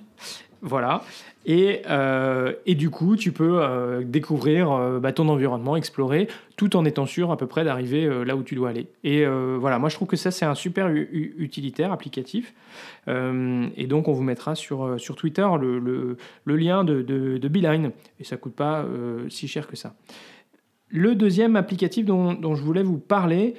[0.63, 1.03] Voilà.
[1.45, 6.77] Et, euh, et, du coup, tu peux euh, découvrir euh, bah, ton environnement, explorer, tout
[6.77, 8.87] en étant sûr à peu près d'arriver là où tu dois aller.
[9.03, 12.53] Et voilà, moi je trouve que ça c'est un super utilitaire, applicatif.
[13.07, 15.79] et donc on vous mettra sur, sur Twitter le,
[16.45, 17.91] le, lien de, de, de, Beeline.
[18.19, 18.85] Et ça coûte pas
[19.29, 19.95] si cher que ça.
[20.89, 23.55] Le deuxième applicatif dont, dont je voulais vous parler,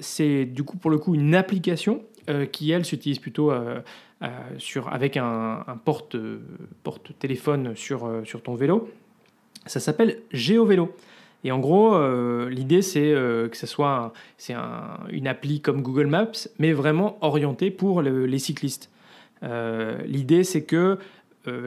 [0.00, 2.02] c'est du coup pour le coup une application
[2.52, 3.50] qui elle s'utilise plutôt
[4.22, 6.16] euh, sur, avec un, porte,
[6.82, 8.90] porte, téléphone sur, euh, sur ton vélo.
[9.66, 10.94] Ça s'appelle GeoVélo.
[11.44, 14.14] Et en gros, euh, l'idée, c'est que ce soit
[14.48, 18.90] un, une appli comme Google Maps, mais vraiment orientée pour les cyclistes.
[19.42, 20.98] l'idée, c'est que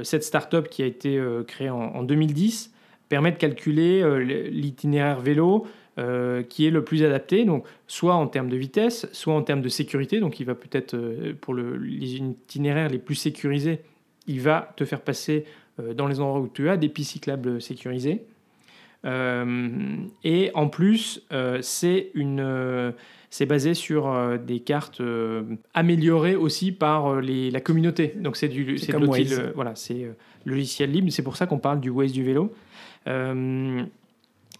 [0.03, 2.73] cette startup qui a été créée en, 2010
[3.09, 4.03] permet de calculer
[4.49, 5.65] l'itinéraire vélo
[5.99, 9.61] euh, qui est le plus adapté, donc soit en termes de vitesse, soit en termes
[9.61, 10.21] de sécurité.
[10.21, 13.81] Donc il va peut-être, euh, pour le, les itinéraires les plus sécurisés,
[14.25, 15.43] il va te faire passer
[15.79, 18.21] euh, dans les endroits où tu as des pistes cyclables sécurisées.
[19.03, 21.25] et en plus,
[21.61, 22.93] c'est une
[23.29, 25.01] c'est basé sur des cartes
[25.73, 28.13] améliorées aussi par les, la communauté.
[28.17, 28.95] Donc c'est du c'est
[29.53, 30.11] voilà, c'est
[30.45, 31.11] logiciel libre.
[31.11, 32.53] C'est pour ça qu'on parle du Waze du vélo.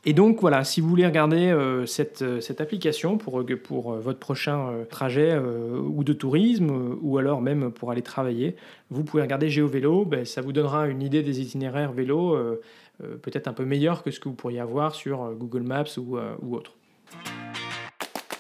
[0.06, 4.20] Et donc voilà, si vous voulez regarder euh, cette, euh, cette, application pour, pour votre
[4.20, 8.56] prochain trajet ou de tourisme ou alors même pour aller travailler,
[8.90, 12.38] vous pouvez regarder GeoVélo, ben, ça vous donnera une idée des itinéraires vélo
[13.22, 16.56] peut-être un peu meilleur que ce que vous pourriez avoir sur Google Maps ou, ou
[16.56, 16.76] autre.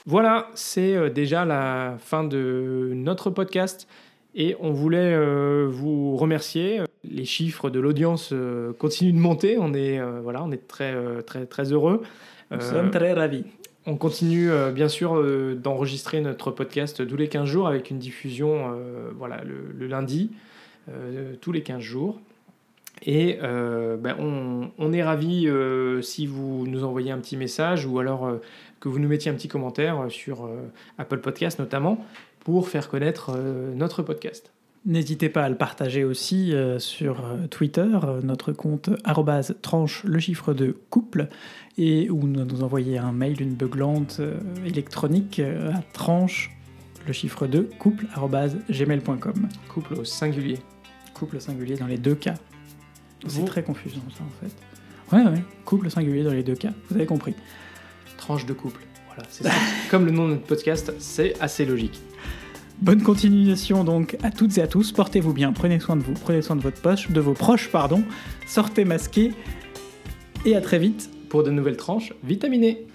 [0.05, 3.88] Voilà, c'est déjà la fin de notre podcast.
[4.36, 6.82] Et on voulait euh, vous remercier.
[7.04, 9.58] Les chiffres de l'audience euh, continuent de monter.
[9.60, 12.04] On est, euh, voilà, on est très, très, très heureux.
[12.52, 13.44] Nous sommes très ravis.
[13.86, 15.24] On continue bien sûr
[15.56, 18.76] d'enregistrer notre podcast tous les 15 jours avec une diffusion
[19.18, 20.32] voilà, le, lundi,
[21.42, 22.20] tous les 15 jours.
[23.06, 25.48] Et ben, on, on, est ravis
[26.02, 28.32] si vous nous envoyez un petit message ou alors
[28.80, 30.50] que vous nous mettiez un petit commentaire sur
[30.98, 32.04] Apple Podcast notamment
[32.40, 34.52] pour faire connaître euh, notre podcast.
[34.86, 38.90] N'hésitez pas à le partager aussi euh, sur euh, Twitter, notre compte
[39.62, 41.28] tranche le chiffre de couple,
[41.78, 44.22] et ou nous envoyer un mail, une beuglante
[44.66, 46.52] électronique à tranche
[47.08, 48.06] le chiffre de couple
[48.70, 49.48] gmail.com.
[49.74, 50.60] Couple au singulier.
[51.14, 52.36] Couple au singulier dans les deux cas.
[53.28, 54.54] C'est très confusant ça en fait.
[55.16, 57.34] Ouais, ouais, couple singulier dans les deux cas, vous avez compris.
[58.18, 58.82] Tranche de couple.
[59.08, 59.52] Voilà, c'est ça.
[59.90, 62.00] Comme le nom de notre podcast, c'est assez logique.
[62.82, 64.94] Bonne continuation donc à toutes et à tous.
[64.94, 68.04] Portez-vous bien, prenez soin de vous, prenez soin de votre poche, de vos proches, pardon.
[68.48, 69.34] Sortez masqués
[70.46, 72.88] et à très vite pour de nouvelles tranches vitaminées.